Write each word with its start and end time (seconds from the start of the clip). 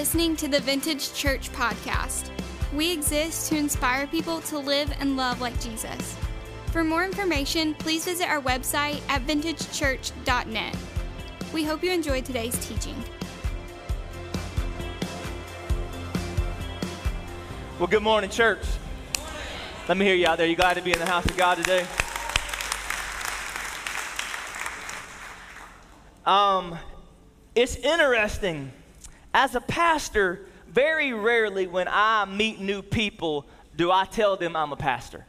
listening 0.00 0.34
to 0.34 0.48
the 0.48 0.60
Vintage 0.60 1.12
Church 1.12 1.52
podcast. 1.52 2.30
We 2.72 2.90
exist 2.90 3.50
to 3.50 3.58
inspire 3.58 4.06
people 4.06 4.40
to 4.40 4.56
live 4.56 4.90
and 4.98 5.14
love 5.14 5.42
like 5.42 5.60
Jesus. 5.60 6.16
For 6.68 6.82
more 6.82 7.04
information, 7.04 7.74
please 7.74 8.06
visit 8.06 8.26
our 8.26 8.40
website 8.40 9.02
at 9.10 9.26
vintagechurch.net. 9.26 10.76
We 11.52 11.64
hope 11.64 11.84
you 11.84 11.90
enjoyed 11.92 12.24
today's 12.24 12.56
teaching. 12.66 12.94
Well, 17.78 17.86
good 17.86 18.02
morning, 18.02 18.30
church. 18.30 18.64
Let 19.86 19.98
me 19.98 20.06
hear 20.06 20.14
you 20.14 20.26
out 20.26 20.38
there. 20.38 20.46
You 20.46 20.56
glad 20.56 20.78
to 20.78 20.82
be 20.82 20.94
in 20.94 20.98
the 20.98 21.04
house 21.04 21.26
of 21.26 21.36
God 21.36 21.58
today? 21.58 21.86
Um, 26.24 26.78
it's 27.54 27.76
interesting. 27.76 28.72
As 29.32 29.54
a 29.54 29.60
pastor, 29.60 30.46
very 30.68 31.12
rarely 31.12 31.66
when 31.66 31.86
I 31.88 32.24
meet 32.24 32.60
new 32.60 32.82
people 32.82 33.46
do 33.76 33.90
I 33.90 34.04
tell 34.04 34.36
them 34.36 34.56
I'm 34.56 34.72
a 34.72 34.76
pastor. 34.76 35.24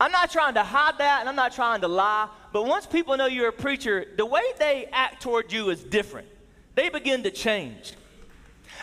I'm 0.00 0.12
not 0.12 0.30
trying 0.30 0.54
to 0.54 0.62
hide 0.62 0.98
that 0.98 1.20
and 1.20 1.28
I'm 1.28 1.36
not 1.36 1.52
trying 1.52 1.80
to 1.80 1.88
lie, 1.88 2.28
but 2.52 2.66
once 2.66 2.86
people 2.86 3.16
know 3.16 3.26
you're 3.26 3.48
a 3.48 3.52
preacher, 3.52 4.06
the 4.16 4.26
way 4.26 4.42
they 4.58 4.86
act 4.92 5.22
toward 5.22 5.52
you 5.52 5.70
is 5.70 5.82
different. 5.82 6.28
They 6.74 6.88
begin 6.88 7.24
to 7.24 7.30
change. 7.30 7.94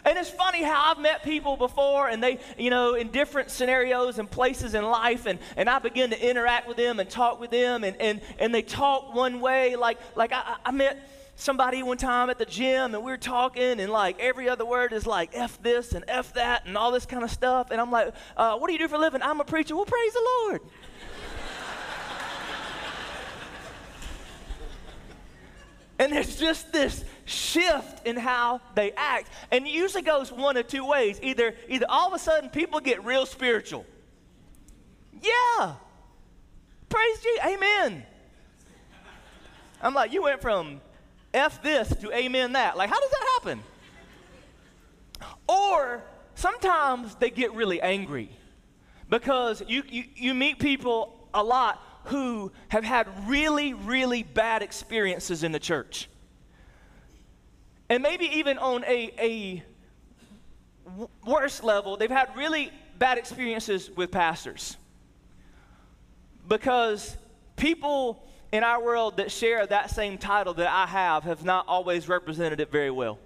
And 0.03 0.17
it's 0.17 0.29
funny 0.29 0.61
how 0.61 0.91
I've 0.91 0.99
met 0.99 1.23
people 1.23 1.55
before 1.55 2.09
and 2.09 2.21
they, 2.21 2.39
you 2.57 2.69
know, 2.69 2.95
in 2.95 3.09
different 3.09 3.49
scenarios 3.49 4.19
and 4.19 4.29
places 4.29 4.75
in 4.75 4.83
life, 4.83 5.25
and, 5.25 5.39
and 5.55 5.69
I 5.69 5.79
begin 5.79 6.09
to 6.09 6.29
interact 6.29 6.67
with 6.67 6.75
them 6.77 6.99
and 6.99 7.09
talk 7.09 7.39
with 7.39 7.51
them, 7.51 7.83
and, 7.83 7.95
and, 8.01 8.21
and 8.37 8.53
they 8.53 8.61
talk 8.61 9.15
one 9.15 9.39
way. 9.39 9.75
Like, 9.75 9.97
like 10.15 10.33
I, 10.33 10.57
I 10.65 10.71
met 10.71 11.09
somebody 11.35 11.83
one 11.83 11.97
time 11.97 12.29
at 12.29 12.37
the 12.37 12.45
gym 12.45 12.95
and 12.95 13.03
we 13.03 13.11
were 13.11 13.17
talking 13.17 13.79
and 13.79 13.91
like 13.91 14.19
every 14.19 14.47
other 14.49 14.65
word 14.65 14.93
is 14.93 15.05
like 15.05 15.31
F 15.33 15.61
this 15.61 15.91
and 15.91 16.05
F 16.07 16.33
that 16.33 16.65
and 16.65 16.77
all 16.77 16.91
this 16.91 17.05
kind 17.05 17.23
of 17.23 17.31
stuff. 17.31 17.71
And 17.71 17.79
I'm 17.81 17.91
like, 17.91 18.13
uh, 18.37 18.57
what 18.57 18.67
do 18.67 18.73
you 18.73 18.79
do 18.79 18.87
for 18.87 18.95
a 18.95 18.99
living? 18.99 19.21
I'm 19.21 19.41
a 19.41 19.45
preacher. 19.45 19.75
Well, 19.75 19.85
praise 19.85 20.13
the 20.13 20.29
Lord. 20.41 20.61
and 25.99 26.13
there's 26.13 26.37
just 26.37 26.71
this 26.71 27.03
shift 27.25 28.07
in 28.07 28.15
how 28.15 28.61
they 28.75 28.93
act. 28.93 29.29
And 29.51 29.67
it 29.67 29.71
usually 29.71 30.03
goes 30.03 30.31
one 30.31 30.55
of 30.57 30.67
two 30.67 30.85
ways. 30.85 31.19
Either, 31.21 31.55
either 31.67 31.85
all 31.89 32.07
of 32.07 32.13
a 32.13 32.19
sudden 32.19 32.49
people 32.49 32.79
get 32.79 33.03
real 33.03 33.25
spiritual. 33.25 33.85
Yeah. 35.21 35.73
Praise 36.87 37.19
Jesus. 37.21 37.45
Amen. 37.45 38.05
I'm 39.81 39.93
like, 39.93 40.13
you 40.13 40.23
went 40.23 40.41
from 40.41 40.79
F 41.35 41.61
this 41.61 41.89
to 41.97 42.11
amen 42.11 42.53
that. 42.53 42.77
Like, 42.77 42.89
how 42.89 42.99
does 42.99 43.11
that 43.11 43.27
happen? 43.35 43.63
Or 45.47 46.01
sometimes 46.35 47.15
they 47.15 47.29
get 47.29 47.53
really 47.53 47.81
angry 47.81 48.29
because 49.09 49.61
you, 49.67 49.83
you, 49.87 50.05
you 50.15 50.33
meet 50.33 50.59
people 50.59 51.27
a 51.33 51.43
lot 51.43 51.81
who 52.05 52.51
have 52.69 52.83
had 52.83 53.07
really, 53.27 53.73
really 53.73 54.23
bad 54.23 54.61
experiences 54.61 55.43
in 55.43 55.51
the 55.51 55.59
church. 55.59 56.09
And 57.89 58.01
maybe 58.01 58.25
even 58.37 58.57
on 58.57 58.83
a, 58.85 59.13
a 59.19 59.63
worse 61.25 61.61
level, 61.61 61.97
they've 61.97 62.09
had 62.09 62.35
really 62.35 62.71
bad 62.97 63.17
experiences 63.17 63.91
with 63.91 64.11
pastors. 64.11 64.77
Because 66.47 67.17
people 67.55 68.27
in 68.55 68.63
our 68.63 68.81
world 68.81 69.17
that 69.17 69.29
share 69.33 69.67
that 69.67 69.89
same 69.89 70.17
title 70.17 70.53
that 70.53 70.69
I 70.69 70.85
have 70.85 71.25
have 71.25 71.43
not 71.43 71.67
always 71.67 72.07
represented 72.07 72.61
it 72.61 72.71
very 72.71 72.89
well. 72.89 73.19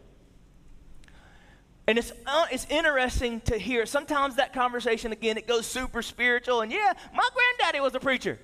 And 1.85 1.99
it's, 1.99 2.11
uh, 2.25 2.47
it's 2.51 2.65
interesting 2.67 3.39
to 3.41 3.55
hear. 3.59 3.85
Sometimes 3.85 4.37
that 4.37 4.53
conversation, 4.53 5.11
again, 5.11 5.37
it 5.37 5.47
goes 5.47 5.67
super 5.67 6.01
spiritual. 6.01 6.61
And 6.61 6.71
yeah, 6.71 6.93
my 7.13 7.27
granddaddy 7.31 7.79
was 7.79 7.93
a 7.93 7.99
preacher. 7.99 8.39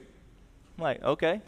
I'm 0.78 0.84
like, 0.84 1.04
okay. 1.04 1.42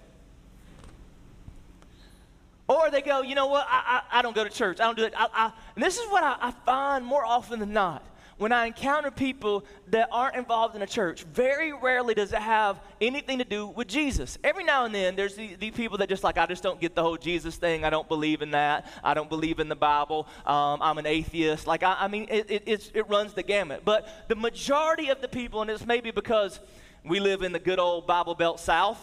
Or 2.67 2.89
they 2.89 3.03
go, 3.03 3.21
you 3.21 3.35
know 3.35 3.45
what? 3.45 3.67
I, 3.69 4.01
I, 4.11 4.19
I 4.19 4.21
don't 4.23 4.35
go 4.35 4.43
to 4.43 4.49
church. 4.49 4.79
I 4.79 4.85
don't 4.85 4.97
do 4.97 5.05
it. 5.05 5.13
I, 5.15 5.27
I, 5.31 5.51
and 5.75 5.83
this 5.83 5.99
is 5.99 6.09
what 6.09 6.23
I, 6.23 6.35
I 6.41 6.51
find 6.65 7.05
more 7.05 7.23
often 7.23 7.59
than 7.59 7.73
not 7.73 8.03
when 8.37 8.51
I 8.51 8.67
encounter 8.67 9.09
people 9.09 9.65
that 9.87 10.09
aren't 10.11 10.35
involved 10.35 10.75
in 10.75 10.81
a 10.81 10.87
church, 10.87 11.23
very 11.23 11.73
rarely 11.73 12.13
does 12.13 12.33
it 12.33 12.39
have 12.39 12.79
anything 13.01 13.39
to 13.39 13.43
do 13.43 13.67
with 13.67 13.87
Jesus. 13.87 14.37
Every 14.43 14.63
now 14.63 14.85
and 14.85 14.93
then, 14.93 15.15
there's 15.15 15.35
these 15.35 15.57
the 15.57 15.71
people 15.71 15.97
that 15.99 16.09
just 16.09 16.23
like, 16.23 16.37
I 16.37 16.45
just 16.45 16.61
don't 16.61 16.79
get 16.79 16.93
the 16.93 17.01
whole 17.01 17.17
Jesus 17.17 17.55
thing. 17.55 17.83
I 17.83 17.89
don't 17.89 18.07
believe 18.07 18.41
in 18.41 18.51
that. 18.51 18.85
I 19.03 19.13
don't 19.13 19.29
believe 19.29 19.59
in 19.59 19.69
the 19.69 19.75
Bible. 19.75 20.27
Um, 20.45 20.81
I'm 20.81 20.97
an 20.97 21.07
atheist. 21.07 21.65
Like, 21.65 21.83
I, 21.83 21.95
I 21.99 22.07
mean, 22.07 22.27
it, 22.29 22.63
it, 22.65 22.91
it 22.93 23.09
runs 23.09 23.33
the 23.33 23.43
gamut. 23.43 23.81
But 23.83 24.07
the 24.27 24.35
majority 24.35 25.09
of 25.09 25.21
the 25.21 25.27
people, 25.27 25.61
and 25.61 25.71
it's 25.71 25.85
maybe 25.85 26.11
because 26.11 26.59
we 27.03 27.19
live 27.19 27.41
in 27.41 27.51
the 27.51 27.59
good 27.59 27.79
old 27.79 28.05
Bible 28.05 28.35
Belt 28.35 28.59
South, 28.59 28.99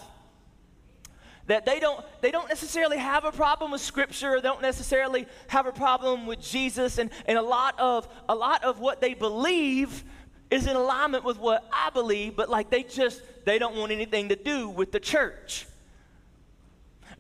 that 1.47 1.67
they 1.67 1.79
don't 1.79 2.05
they 2.21 2.31
don't 2.31 2.49
necessarily 2.49 2.99
have 2.99 3.25
a 3.25 3.33
problem 3.33 3.71
with 3.71 3.81
scripture 3.81 4.37
they 4.37 4.49
don't 4.49 4.63
necessarily 4.63 5.27
have 5.49 5.67
a 5.67 5.73
problem 5.73 6.27
with 6.27 6.41
jesus 6.41 6.99
and, 6.99 7.11
and 7.27 7.37
a 7.37 7.43
lot 7.43 7.79
of 7.79 8.09
a 8.29 8.35
lot 8.35 8.65
of 8.65 8.81
what 8.81 9.01
they 9.01 9.15
believe 9.15 10.05
is 10.51 10.67
in 10.67 10.77
alignment 10.77 11.25
with 11.25 11.39
what 11.39 11.69
i 11.73 11.91
believe 11.91 12.37
but 12.37 12.49
like 12.49 12.71
they 12.71 12.83
just 12.83 13.21
they 13.45 13.59
don't 13.59 13.77
want 13.77 13.93
anything 13.93 14.31
to 14.31 14.37
do 14.37 14.69
with 14.69 14.93
the 14.93 15.01
church. 15.01 15.67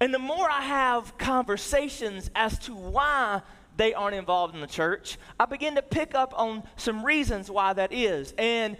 And 0.01 0.13
the 0.13 0.19
more 0.19 0.51
i 0.51 0.61
have 0.61 1.17
conversations 1.19 2.31
as 2.35 2.59
to 2.61 2.75
why 2.75 3.43
they 3.77 3.95
aren't 3.95 4.15
involved 4.15 4.55
in 4.55 4.61
the 4.61 4.67
church 4.67 5.19
i 5.39 5.45
begin 5.45 5.75
to 5.75 5.83
pick 5.83 6.15
up 6.15 6.33
on 6.37 6.63
some 6.77 7.05
reasons 7.05 7.51
why 7.51 7.73
that 7.73 7.93
is. 7.93 8.35
And 8.39 8.77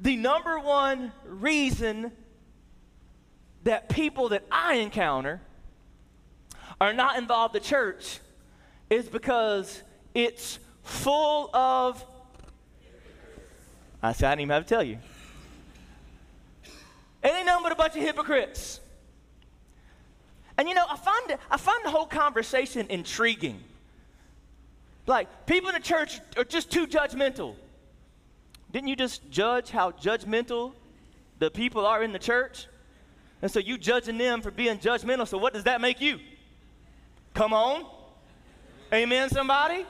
the 0.00 0.16
number 0.16 0.58
one 0.58 1.12
reason 1.24 2.12
that 3.64 3.88
people 3.88 4.30
that 4.30 4.44
I 4.50 4.74
encounter 4.74 5.40
are 6.80 6.92
not 6.92 7.16
involved 7.16 7.54
in 7.54 7.60
church 7.60 8.18
is 8.90 9.08
because 9.08 9.82
it's 10.14 10.58
full 10.82 11.54
of. 11.54 12.04
I 14.02 14.12
said, 14.12 14.26
I 14.26 14.30
didn't 14.32 14.40
even 14.42 14.54
have 14.54 14.64
to 14.64 14.68
tell 14.68 14.82
you. 14.82 14.98
It 17.22 17.28
ain't 17.28 17.46
but 17.62 17.70
a 17.70 17.76
bunch 17.76 17.94
of 17.94 18.02
hypocrites. 18.02 18.80
And 20.58 20.68
you 20.68 20.74
know, 20.74 20.84
I 20.88 20.96
find, 20.96 21.38
I 21.50 21.56
find 21.56 21.84
the 21.84 21.90
whole 21.90 22.06
conversation 22.06 22.86
intriguing. 22.90 23.62
Like, 25.06 25.46
people 25.46 25.68
in 25.70 25.74
the 25.74 25.80
church 25.80 26.20
are 26.36 26.44
just 26.44 26.70
too 26.70 26.86
judgmental. 26.86 27.54
Didn't 28.72 28.88
you 28.88 28.96
just 28.96 29.30
judge 29.30 29.70
how 29.70 29.92
judgmental 29.92 30.72
the 31.38 31.50
people 31.50 31.86
are 31.86 32.02
in 32.02 32.12
the 32.12 32.18
church? 32.18 32.66
And 33.42 33.50
so 33.50 33.58
you 33.58 33.76
judging 33.76 34.18
them 34.18 34.40
for 34.40 34.52
being 34.52 34.78
judgmental. 34.78 35.26
So 35.26 35.36
what 35.36 35.52
does 35.52 35.64
that 35.64 35.80
make 35.80 36.00
you? 36.00 36.20
Come 37.34 37.52
on. 37.52 37.84
Amen, 38.92 39.28
somebody? 39.28 39.84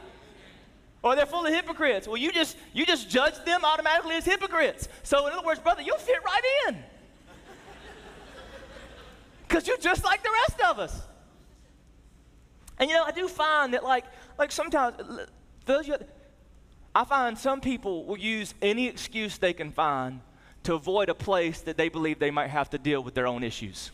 Or 1.03 1.15
they're 1.15 1.27
full 1.27 1.45
of 1.45 1.53
hypocrites. 1.53 2.09
Well, 2.09 2.17
you 2.17 2.33
just 2.33 2.57
you 2.73 2.87
just 2.87 3.11
judge 3.11 3.35
them 3.45 3.65
automatically 3.65 4.15
as 4.15 4.25
hypocrites. 4.25 4.89
So 5.03 5.27
in 5.27 5.33
other 5.35 5.45
words, 5.45 5.61
brother, 5.61 5.83
you'll 5.83 5.99
fit 5.99 6.19
right 6.25 6.43
in. 6.69 6.79
Because 9.47 9.67
you're 9.67 9.77
just 9.77 10.03
like 10.05 10.23
the 10.23 10.31
rest 10.49 10.61
of 10.71 10.79
us. 10.79 11.03
And 12.79 12.89
you 12.89 12.97
know, 12.97 13.05
I 13.05 13.11
do 13.11 13.29
find 13.29 13.75
that 13.75 13.85
like 13.85 14.05
like 14.39 14.51
sometimes 14.51 14.97
those 15.67 15.91
I 16.95 17.05
find 17.05 17.37
some 17.37 17.61
people 17.61 18.07
will 18.07 18.19
use 18.19 18.55
any 18.63 18.87
excuse 18.87 19.37
they 19.39 19.53
can 19.53 19.73
find 19.73 20.21
to 20.65 20.75
avoid 20.75 21.09
a 21.09 21.15
place 21.15 21.61
that 21.63 21.77
they 21.77 21.89
believe 21.89 22.19
they 22.19 22.31
might 22.31 22.49
have 22.49 22.71
to 22.71 22.79
deal 22.79 23.03
with 23.03 23.15
their 23.15 23.27
own 23.27 23.43
issues. 23.43 23.91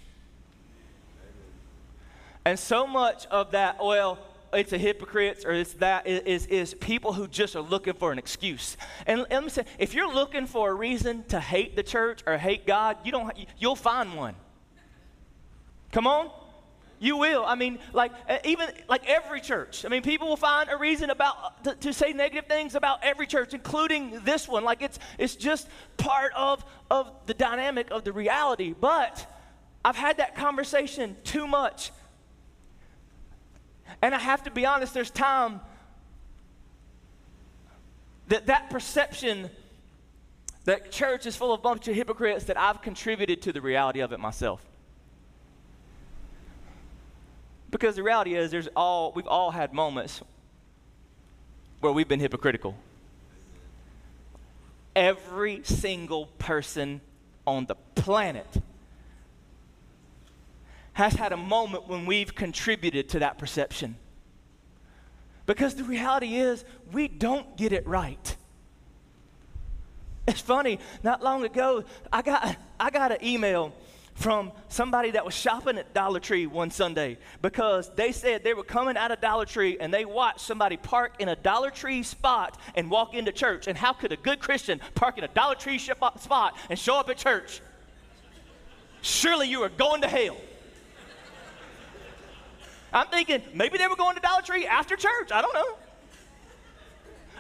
And 2.45 2.59
so 2.59 2.87
much 2.87 3.27
of 3.27 3.51
that, 3.51 3.83
well, 3.83 4.19
it's 4.53 4.73
a 4.73 4.79
hypocrites 4.79 5.45
or 5.45 5.53
it's 5.53 5.75
that 5.75 6.07
is, 6.07 6.47
is 6.47 6.75
people 6.75 7.13
who 7.13 7.29
just 7.29 7.55
are 7.57 7.61
looking 7.61 7.93
for 7.93 8.13
an 8.13 8.19
excuse. 8.19 8.77
And 9.07 9.27
let 9.31 9.43
me 9.43 9.51
say, 9.51 9.65
if 9.79 9.95
you're 9.95 10.13
looking 10.13 10.47
for 10.47 10.71
a 10.71 10.75
reason 10.75 11.25
to 11.25 11.41
hate 11.41 11.77
the 11.77 11.83
church 11.83 12.23
or 12.27 12.39
hate 12.39 12.67
God, 12.67 12.97
you 13.05 13.13
don't, 13.13 13.37
you'll 13.59 13.77
find 13.77 14.15
one. 14.15 14.35
Come 15.93 16.07
on. 16.07 16.31
You 17.01 17.17
will. 17.17 17.45
I 17.47 17.55
mean, 17.55 17.79
like 17.93 18.13
uh, 18.29 18.39
even 18.45 18.69
like 18.89 19.09
every 19.09 19.41
church. 19.41 19.85
I 19.85 19.89
mean, 19.89 20.03
people 20.03 20.29
will 20.29 20.37
find 20.37 20.69
a 20.69 20.77
reason 20.77 21.11
about 21.11 21.37
uh, 21.37 21.51
to, 21.65 21.75
to, 21.77 21.93
say 21.93 22.13
negative 22.13 22.47
things 22.47 22.75
about 22.75 23.05
every 23.05 23.27
church, 23.27 23.55
including 23.55 24.21
this 24.25 24.49
one. 24.49 24.65
Like 24.65 24.83
it's 24.83 24.99
it's 25.17 25.37
just 25.37 25.69
part 25.97 26.33
of 26.35 26.65
of 26.91 27.13
the 27.27 27.35
dynamic 27.35 27.91
of 27.91 28.05
the 28.05 28.13
reality. 28.13 28.75
But 28.79 29.31
I've 29.85 29.97
had 29.97 30.17
that 30.17 30.35
conversation 30.35 31.17
too 31.23 31.47
much, 31.47 31.93
and 34.03 34.15
I 34.15 34.19
have 34.19 34.43
to 34.45 34.51
be 34.51 34.67
honest. 34.67 34.93
There's 34.93 35.11
time 35.11 35.61
that 38.27 38.47
that 38.47 38.71
perception 38.71 39.51
that 40.65 40.91
church 40.91 41.27
is 41.27 41.35
full 41.37 41.55
of 41.55 41.63
bunch 41.63 41.89
of 41.89 41.95
hypocrites 41.95 42.45
that 42.45 42.59
I've 42.59 42.83
contributed 42.83 43.41
to 43.43 43.53
the 43.53 43.61
reality 43.61 44.01
of 44.01 44.13
it 44.13 44.21
myself. 44.21 44.68
Because 47.71 47.97
the 47.97 48.03
reality 48.03 48.35
is, 48.35 48.51
there's 48.51 48.69
all, 48.75 49.13
we've 49.13 49.27
all 49.27 49.51
had 49.51 49.73
moments 49.73 50.23
where 51.81 51.93
we've 51.93 52.09
been 52.09 52.21
hypocritical. 52.21 52.75
Every 54.97 55.61
single 55.65 56.27
person 56.39 57.01
on 57.47 57.67
the 57.67 57.77
planet 57.95 58.47
has 60.95 61.13
had 61.13 61.33
a 61.33 61.37
moment 61.37 61.87
when 61.87 62.07
we've 62.07 62.35
contributed 62.35 63.09
to 63.11 63.21
that 63.21 63.39
perception. 63.39 63.97
Because 65.47 65.75
the 65.75 65.85
reality 65.85 66.37
is, 66.37 66.65
we 66.93 67.07
don't 67.07 67.57
get 67.57 67.73
it 67.73 67.87
right. 67.87 68.37
It's 70.27 70.41
funny, 70.41 70.79
not 71.03 71.23
long 71.23 71.45
ago, 71.45 71.85
I 72.13 72.21
got, 72.23 72.57
I 72.81 72.91
got 72.91 73.13
an 73.13 73.25
email 73.25 73.73
from 74.19 74.51
somebody 74.69 75.13
that 75.13 75.25
was 75.25 75.33
shopping 75.33 75.79
at 75.79 75.95
Dollar 75.95 76.19
Tree 76.19 76.49
one 76.49 76.73
Sunday 76.73 77.19
because 77.41 77.89
they 77.95 78.11
said 78.11 78.43
they 78.43 78.53
were 78.53 78.65
coming 78.65 78.97
out 78.97 79.13
of 79.13 79.21
Dollar 79.21 79.47
Tree 79.47 79.79
and 79.79 79.95
they 79.95 80.05
watched 80.05 80.41
somebody 80.41 80.77
park 80.77 81.15
in 81.21 81.29
a 81.29 81.37
Dollar 81.37 81.71
Tree 81.71 82.03
spot 82.03 82.59
and 82.75 82.91
walk 82.91 83.15
into 83.15 83.31
church. 83.31 83.69
And 83.69 83.79
how 83.79 83.93
could 83.93 84.11
a 84.11 84.17
good 84.17 84.41
Christian 84.41 84.81
park 84.97 85.19
in 85.19 85.25
a 85.25 85.29
Dollar 85.29 85.55
Tree 85.55 85.79
spot 85.79 86.57
and 86.69 86.77
show 86.77 86.99
up 86.99 87.09
at 87.09 87.17
church? 87.17 87.61
Surely 89.03 89.47
you 89.47 89.63
are 89.63 89.69
going 89.69 90.01
to 90.01 90.09
hell. 90.09 90.37
I'm 92.93 93.07
thinking 93.07 93.41
maybe 93.55 93.79
they 93.79 93.87
were 93.87 93.95
going 93.95 94.17
to 94.17 94.21
Dollar 94.21 94.43
Tree 94.43 94.67
after 94.67 94.97
church. 94.97 95.31
I 95.31 95.43
don't 95.43 95.55
know. 95.55 95.77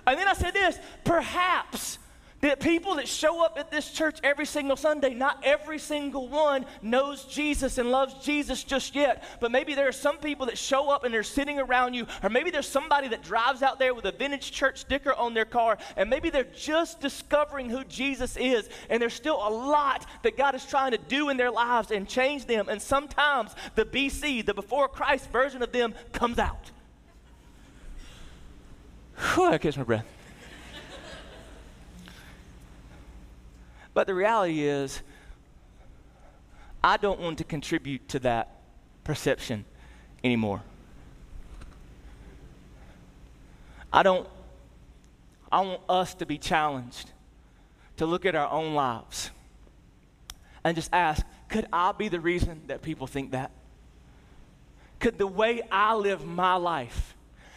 And 0.07 0.17
then 0.17 0.29
I 0.29 0.35
said 0.35 0.55
this 0.55 0.79
perhaps 1.03 1.99
that 2.41 2.61
people 2.61 2.97
that 2.97 3.09
show 3.09 3.45
up 3.45 3.59
at 3.59 3.71
this 3.71 3.91
church 3.91 4.19
every 4.23 4.47
single 4.47 4.77
Sunday, 4.77 5.13
not 5.13 5.43
every 5.43 5.79
single 5.79 6.29
one 6.29 6.65
knows 6.83 7.25
Jesus 7.25 7.79
and 7.79 7.91
loves 7.91 8.15
Jesus 8.25 8.63
just 8.63 8.95
yet. 8.95 9.25
But 9.41 9.51
maybe 9.51 9.75
there 9.75 9.89
are 9.89 9.93
some 9.93 10.19
people 10.19 10.47
that 10.47 10.57
show 10.57 10.89
up 10.91 11.05
and 11.05 11.13
they're 11.13 11.23
sitting 11.23 11.59
around 11.59 11.95
you, 11.95 12.07
or 12.23 12.31
maybe 12.31 12.51
there's 12.51 12.69
somebody 12.69 13.09
that 13.09 13.23
drives 13.23 13.63
out 13.63 13.79
there 13.79 13.93
with 13.93 14.05
a 14.05 14.13
vintage 14.13 14.53
church 14.53 14.79
sticker 14.79 15.13
on 15.13 15.35
their 15.35 15.45
car, 15.45 15.79
and 15.97 16.09
maybe 16.09 16.31
they're 16.31 16.45
just 16.45 17.01
discovering 17.01 17.69
who 17.69 17.83
Jesus 17.85 18.37
is, 18.37 18.69
and 18.89 19.03
there's 19.03 19.15
still 19.15 19.37
a 19.37 19.51
lot 19.51 20.07
that 20.23 20.37
God 20.37 20.55
is 20.55 20.65
trying 20.65 20.93
to 20.93 20.99
do 20.99 21.31
in 21.31 21.37
their 21.37 21.51
lives 21.51 21.91
and 21.91 22.09
change 22.09 22.47
them. 22.47 22.69
And 22.69 22.81
sometimes 22.81 23.55
the 23.75 23.85
BC, 23.85 24.47
the 24.47 24.55
before 24.55 24.89
Christ 24.89 25.31
version 25.31 25.63
of 25.63 25.73
them, 25.73 25.95
comes 26.13 26.39
out. 26.39 26.71
Whew, 29.35 29.47
I 29.47 29.59
catch 29.59 29.77
my 29.77 29.83
breath. 29.83 30.18
But 33.99 34.07
the 34.07 34.15
reality 34.15 34.61
is, 34.63 35.03
I 36.85 36.99
don't 36.99 37.19
want 37.19 37.39
to 37.39 37.45
contribute 37.45 38.09
to 38.11 38.21
that 38.21 38.61
perception 39.03 39.65
anymore. 40.23 40.63
I 43.93 44.05
don't, 44.05 44.29
I 45.51 45.63
want 45.63 45.81
us 45.89 46.15
to 46.15 46.27
be 46.27 46.39
challenged 46.39 47.11
to 47.97 48.07
look 48.07 48.25
at 48.25 48.37
our 48.37 48.49
own 48.49 48.73
lives 48.73 49.33
and 50.63 50.77
just 50.77 50.91
ask 50.93 51.27
could 51.49 51.67
I 51.73 51.91
be 51.91 52.07
the 52.09 52.21
reason 52.21 52.63
that 52.69 52.83
people 52.83 53.09
think 53.09 53.33
that? 53.33 53.51
Could 55.01 55.19
the 55.19 55.27
way 55.27 55.63
I 55.73 55.97
live 55.97 56.25
my 56.25 56.55
life, 56.55 57.17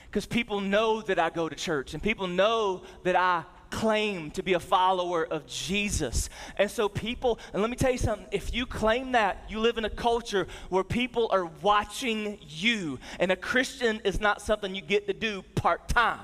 because 0.09 0.25
people 0.25 0.59
know 0.59 1.01
that 1.03 1.19
I 1.19 1.29
go 1.29 1.47
to 1.47 1.55
church 1.55 1.93
and 1.93 2.01
people 2.01 2.25
know 2.25 2.81
that 3.03 3.15
I 3.15 3.43
claim 3.71 4.29
to 4.31 4.43
be 4.43 4.53
a 4.53 4.59
follower 4.59 5.25
of 5.25 5.47
Jesus. 5.47 6.29
And 6.57 6.69
so, 6.69 6.87
people, 6.87 7.39
and 7.53 7.61
let 7.61 7.71
me 7.71 7.77
tell 7.77 7.91
you 7.91 7.97
something 7.97 8.27
if 8.31 8.53
you 8.53 8.65
claim 8.65 9.13
that, 9.13 9.45
you 9.49 9.59
live 9.59 9.77
in 9.77 9.85
a 9.85 9.89
culture 9.89 10.47
where 10.69 10.83
people 10.83 11.29
are 11.31 11.45
watching 11.61 12.37
you, 12.47 12.99
and 13.19 13.31
a 13.31 13.35
Christian 13.35 14.01
is 14.03 14.19
not 14.19 14.41
something 14.41 14.75
you 14.75 14.81
get 14.81 15.07
to 15.07 15.13
do 15.13 15.41
part 15.55 15.87
time. 15.87 16.19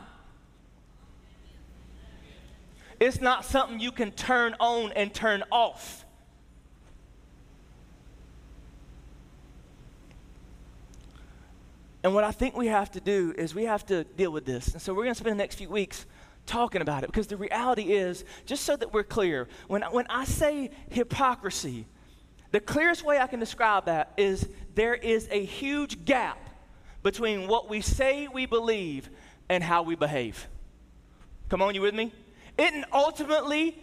It's 3.00 3.22
not 3.22 3.46
something 3.46 3.80
you 3.80 3.92
can 3.92 4.12
turn 4.12 4.56
on 4.60 4.92
and 4.94 5.14
turn 5.14 5.44
off. 5.52 6.04
And 12.04 12.14
what 12.14 12.24
I 12.24 12.32
think 12.32 12.56
we 12.56 12.68
have 12.68 12.92
to 12.92 13.02
do 13.02 13.34
is 13.38 13.54
we 13.54 13.66
have 13.66 13.86
to 13.88 14.04
deal 14.04 14.32
with 14.32 14.46
this. 14.46 14.74
And 14.74 14.82
so 14.82 14.94
we're 14.94 15.04
going 15.04 15.14
to 15.16 15.20
spend 15.20 15.34
the 15.34 15.44
next 15.44 15.56
few 15.56 15.70
weeks 15.70 16.06
talking 16.48 16.82
about 16.82 17.04
it 17.04 17.08
because 17.08 17.28
the 17.28 17.38
reality 17.38 17.94
is, 17.94 18.26
just 18.46 18.64
so 18.64 18.76
that 18.76 18.94
we're 18.94 19.04
clear, 19.04 19.48
when, 19.68 19.84
when 19.84 20.08
I 20.10 20.26
say 20.26 20.72
hypocrisy, 20.90 21.86
the 22.52 22.60
clearest 22.60 23.06
way 23.06 23.20
I 23.20 23.28
can 23.28 23.40
describe 23.40 23.86
that 23.86 24.14
is 24.18 24.48
there 24.74 24.96
is 24.96 25.28
a 25.30 25.44
huge 25.44 26.06
gap 26.06 26.40
between 27.04 27.48
what 27.48 27.70
we 27.70 27.82
say 27.82 28.28
we 28.28 28.46
believe 28.46 29.10
and 29.50 29.64
how 29.64 29.84
we 29.84 29.96
behave. 29.96 30.48
Come 31.50 31.62
on, 31.62 31.76
you 31.76 31.82
with 31.82 31.94
me? 31.94 32.14
It 32.58 32.74
and 32.74 32.86
ultimately, 32.92 33.78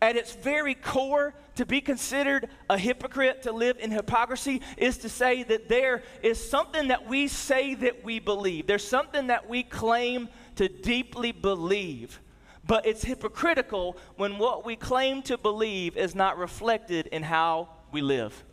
at 0.00 0.16
its 0.16 0.34
very 0.34 0.74
core, 0.74 1.34
to 1.56 1.66
be 1.66 1.80
considered 1.80 2.48
a 2.70 2.78
hypocrite, 2.78 3.42
to 3.42 3.52
live 3.52 3.78
in 3.78 3.90
hypocrisy, 3.90 4.62
is 4.76 4.98
to 4.98 5.08
say 5.08 5.42
that 5.42 5.68
there 5.68 6.02
is 6.22 6.38
something 6.50 6.88
that 6.88 7.06
we 7.06 7.28
say 7.28 7.74
that 7.74 8.04
we 8.04 8.18
believe. 8.18 8.66
There's 8.66 8.86
something 8.86 9.26
that 9.26 9.48
we 9.48 9.62
claim 9.62 10.28
to 10.56 10.68
deeply 10.68 11.32
believe. 11.32 12.20
But 12.66 12.86
it's 12.86 13.04
hypocritical 13.04 13.96
when 14.16 14.38
what 14.38 14.64
we 14.64 14.76
claim 14.76 15.22
to 15.22 15.36
believe 15.36 15.96
is 15.96 16.14
not 16.14 16.38
reflected 16.38 17.08
in 17.08 17.22
how 17.22 17.68
we 17.90 18.00
live. 18.00 18.44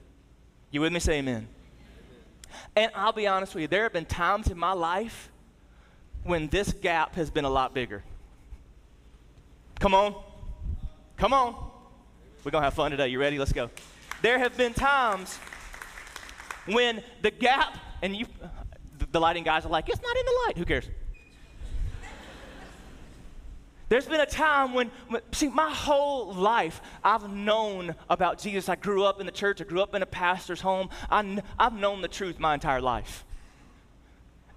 You 0.71 0.81
with 0.81 0.91
me? 0.91 0.99
Say 0.99 1.19
amen. 1.19 1.47
And 2.75 2.91
I'll 2.95 3.13
be 3.13 3.27
honest 3.27 3.53
with 3.53 3.61
you, 3.61 3.67
there 3.67 3.83
have 3.83 3.93
been 3.93 4.05
times 4.05 4.47
in 4.49 4.57
my 4.57 4.73
life 4.73 5.29
when 6.23 6.47
this 6.47 6.73
gap 6.73 7.15
has 7.15 7.29
been 7.29 7.45
a 7.45 7.49
lot 7.49 7.73
bigger. 7.73 8.03
Come 9.79 9.93
on. 9.93 10.15
Come 11.17 11.33
on. 11.33 11.71
We're 12.43 12.51
going 12.51 12.61
to 12.61 12.65
have 12.65 12.73
fun 12.73 12.91
today. 12.91 13.09
You 13.09 13.19
ready? 13.19 13.37
Let's 13.37 13.53
go. 13.53 13.69
There 14.21 14.39
have 14.39 14.57
been 14.57 14.73
times 14.73 15.37
when 16.65 17.03
the 17.21 17.31
gap, 17.31 17.77
and 18.01 18.15
you, 18.15 18.25
the 19.11 19.19
lighting 19.19 19.43
guys 19.43 19.65
are 19.65 19.69
like, 19.69 19.87
it's 19.87 20.01
not 20.01 20.17
in 20.17 20.25
the 20.25 20.39
light. 20.45 20.57
Who 20.57 20.65
cares? 20.65 20.89
There's 23.89 24.05
been 24.05 24.21
a 24.21 24.25
time 24.25 24.73
when, 24.73 24.91
when, 25.07 25.21
see, 25.31 25.49
my 25.49 25.69
whole 25.71 26.31
life 26.33 26.79
I've 27.03 27.29
known 27.29 27.95
about 28.07 28.37
Jesus. 28.37 28.69
I 28.69 28.75
grew 28.75 29.03
up 29.03 29.19
in 29.19 29.25
the 29.25 29.31
church, 29.31 29.61
I 29.61 29.63
grew 29.63 29.81
up 29.81 29.95
in 29.95 30.03
a 30.03 30.05
pastor's 30.05 30.61
home. 30.61 30.89
I, 31.09 31.41
I've 31.57 31.73
known 31.73 32.01
the 32.01 32.07
truth 32.07 32.39
my 32.39 32.53
entire 32.53 32.81
life. 32.81 33.25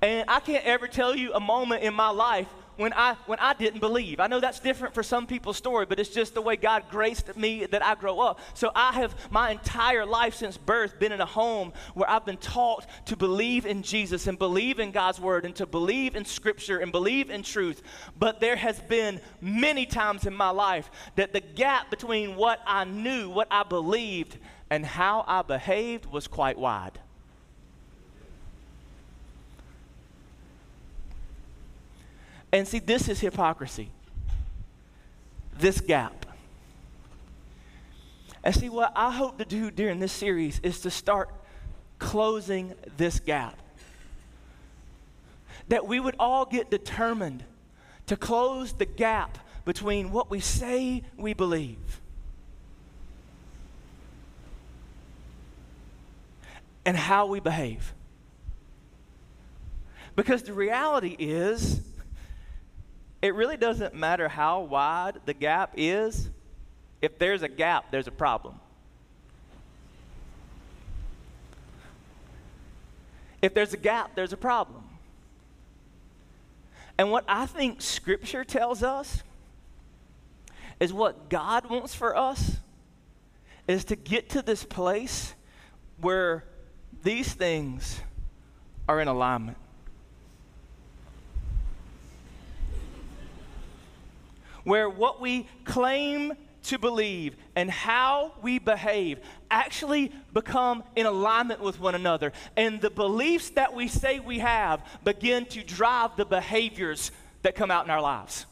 And 0.03 0.29
I 0.29 0.41
can't 0.41 0.65
ever 0.65 0.87
tell 0.87 1.17
you 1.17 1.33
a 1.33 1.41
moment 1.41 1.83
in 1.83 1.95
my 1.95 2.11
life 2.11 2.49
when 2.77 2.93
I, 2.95 3.17
when 3.27 3.39
I 3.39 3.55
didn't 3.55 3.81
believe. 3.81 4.21
I 4.21 4.27
know 4.27 4.41
that's 4.41 4.61
different 4.61 4.95
for 4.95 5.03
some 5.03 5.27
people's 5.27 5.57
story, 5.57 5.87
but 5.87 6.01
it's 6.01 6.11
just 6.11 6.35
the 6.35 6.43
way 6.43 6.57
God 6.57 6.85
graced 6.91 7.37
me 7.37 7.67
that 7.67 7.85
I 7.85 7.95
grow 7.95 8.21
up. 8.21 8.41
So 8.55 8.71
I 8.75 8.93
have 8.93 9.15
my 9.31 9.51
entire 9.51 10.07
life 10.07 10.35
since 10.35 10.57
birth 10.57 10.99
been 10.99 11.13
in 11.13 11.21
a 11.21 11.27
home 11.27 11.73
where 11.95 12.09
I've 12.09 12.25
been 12.25 12.37
taught 12.39 12.87
to 13.07 13.17
believe 13.17 13.67
in 13.67 13.83
Jesus 13.83 14.27
and 14.27 14.39
believe 14.39 14.79
in 14.79 14.91
God's 14.91 15.21
word 15.21 15.45
and 15.45 15.55
to 15.57 15.67
believe 15.67 16.17
in 16.17 16.25
scripture 16.25 16.79
and 16.79 16.93
believe 16.93 17.31
in 17.31 17.43
truth. 17.43 17.83
But 18.19 18.41
there 18.41 18.57
has 18.57 18.81
been 18.81 19.21
many 19.41 19.87
times 19.87 20.27
in 20.27 20.35
my 20.35 20.51
life 20.51 20.91
that 21.17 21.33
the 21.33 21.41
gap 21.41 21.91
between 21.91 22.37
what 22.37 22.61
I 22.67 22.85
knew, 22.85 23.31
what 23.31 23.49
I 23.51 23.63
believed, 23.63 24.39
and 24.71 24.87
how 24.87 25.25
I 25.27 25.43
behaved 25.43 26.07
was 26.07 26.27
quite 26.27 26.59
wide. 26.59 26.99
And 32.53 32.69
see, 32.69 32.79
this 32.79 33.09
is 33.09 33.21
hypocrisy. 33.21 33.91
This 35.59 35.81
gap. 35.81 36.27
And 38.45 38.55
see, 38.55 38.69
what 38.69 38.93
I 38.95 39.11
hope 39.11 39.39
to 39.39 39.45
do 39.45 39.71
during 39.71 40.01
this 40.01 40.13
series 40.13 40.61
is 40.63 40.81
to 40.81 40.91
start 40.91 41.31
closing 41.99 42.75
this 42.97 43.21
gap. 43.21 43.57
That 45.69 45.87
we 45.87 46.01
would 46.01 46.17
all 46.19 46.45
get 46.45 46.71
determined 46.71 47.45
to 48.07 48.17
close 48.17 48.73
the 48.73 48.85
gap 48.85 49.39
between 49.65 50.11
what 50.11 50.31
we 50.31 50.41
say 50.41 51.03
we 51.17 51.33
believe 51.33 52.01
and 56.85 56.97
how 56.97 57.27
we 57.27 57.41
behave. 57.41 57.95
Because 60.17 60.43
the 60.43 60.53
reality 60.53 61.17
is, 61.19 61.81
it 63.23 63.35
really 63.35 63.57
doesn't 63.57 63.95
matter 63.95 64.29
how 64.29 64.63
wide 64.63 65.21
the 65.25 65.33
gap 65.33 65.75
is. 65.77 66.29
If 67.01 67.19
there's 67.19 67.43
a 67.43 67.49
gap, 67.49 67.87
there's 67.93 68.09
a 68.09 68.13
problem. 68.13 68.57
If 73.41 73.55
there's 73.55 73.73
a 73.73 73.77
gap, 73.77 74.15
there's 74.17 74.33
a 74.33 74.37
problem. 74.37 74.85
And 76.99 77.11
what 77.11 77.25
I 77.27 77.47
think 77.47 77.81
Scripture 77.81 78.45
tells 78.45 78.83
us 78.83 79.23
is 80.79 80.93
what 80.93 81.29
God 81.29 81.71
wants 81.71 81.95
for 81.95 82.17
us 82.17 82.59
is 83.69 83.85
to 83.87 83.97
get 83.97 84.31
to 84.31 84.43
this 84.43 84.65
place 84.65 85.35
where 86.01 86.45
these 87.03 87.33
things 87.33 88.01
are 88.89 89.01
in 89.01 89.09
alignment. 89.09 89.59
Where 94.65 94.89
what 94.89 95.21
we 95.21 95.47
claim 95.65 96.35
to 96.65 96.79
believe 96.79 97.37
and 97.57 97.71
how 97.71 98.33
we 98.41 98.59
behave 98.59 99.19
actually 99.51 100.13
become 100.33 100.85
in 100.95 101.07
alignment 101.07 101.61
with 101.61 101.81
one 101.81 101.95
another. 101.95 102.33
And 102.57 102.81
the 102.81 102.91
beliefs 102.91 103.51
that 103.51 103.75
we 103.75 103.89
say 103.89 104.21
we 104.21 104.39
have 104.39 104.85
begin 105.05 105.47
to 105.47 105.63
drive 105.63 106.17
the 106.17 106.25
behaviors 106.25 107.11
that 107.43 107.55
come 107.55 107.71
out 107.71 107.85
in 107.85 107.91
our 107.91 108.01
lives. 108.01 108.47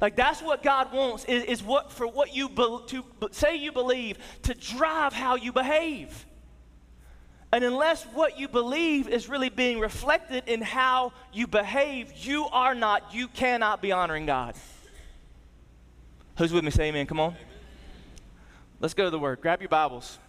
Like 0.00 0.14
that's 0.14 0.40
what 0.40 0.62
God 0.62 0.92
wants 0.92 1.24
is, 1.24 1.42
is 1.44 1.62
what 1.62 1.90
for 1.90 2.06
what 2.06 2.34
you 2.34 2.48
be, 2.48 2.78
to 2.88 3.04
say 3.32 3.56
you 3.56 3.72
believe 3.72 4.18
to 4.42 4.54
drive 4.54 5.12
how 5.12 5.34
you 5.34 5.52
behave. 5.52 6.24
And 7.50 7.64
unless 7.64 8.04
what 8.04 8.38
you 8.38 8.46
believe 8.46 9.08
is 9.08 9.28
really 9.28 9.48
being 9.48 9.80
reflected 9.80 10.44
in 10.46 10.60
how 10.60 11.12
you 11.32 11.46
behave, 11.46 12.12
you 12.14 12.44
are 12.46 12.74
not, 12.74 13.14
you 13.14 13.26
cannot 13.26 13.80
be 13.80 13.90
honoring 13.90 14.26
God. 14.26 14.54
Who's 16.38 16.52
with 16.52 16.62
me? 16.62 16.70
Say 16.70 16.84
amen. 16.84 17.04
Come 17.06 17.18
on. 17.18 17.34
Let's 18.78 18.94
go 18.94 19.04
to 19.04 19.10
the 19.10 19.18
word. 19.18 19.40
Grab 19.40 19.60
your 19.60 19.68
Bibles. 19.68 20.20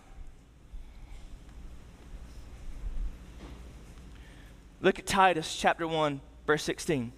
Look 4.82 4.98
at 4.98 5.06
Titus 5.06 5.56
chapter 5.56 5.88
1, 5.88 6.20
verse 6.48 6.64
16. 6.64 7.12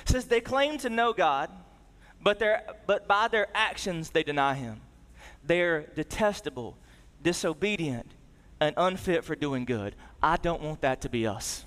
It 0.00 0.08
says, 0.08 0.24
They 0.24 0.40
claim 0.40 0.78
to 0.78 0.88
know 0.88 1.12
God, 1.12 1.50
but, 2.22 2.40
but 2.86 3.06
by 3.06 3.28
their 3.28 3.48
actions 3.54 4.08
they 4.08 4.22
deny 4.22 4.54
him. 4.54 4.80
They're 5.44 5.82
detestable, 5.94 6.78
disobedient, 7.22 8.10
and 8.58 8.72
unfit 8.78 9.22
for 9.22 9.34
doing 9.34 9.66
good. 9.66 9.94
I 10.22 10.38
don't 10.38 10.62
want 10.62 10.80
that 10.80 11.02
to 11.02 11.10
be 11.10 11.26
us. 11.26 11.66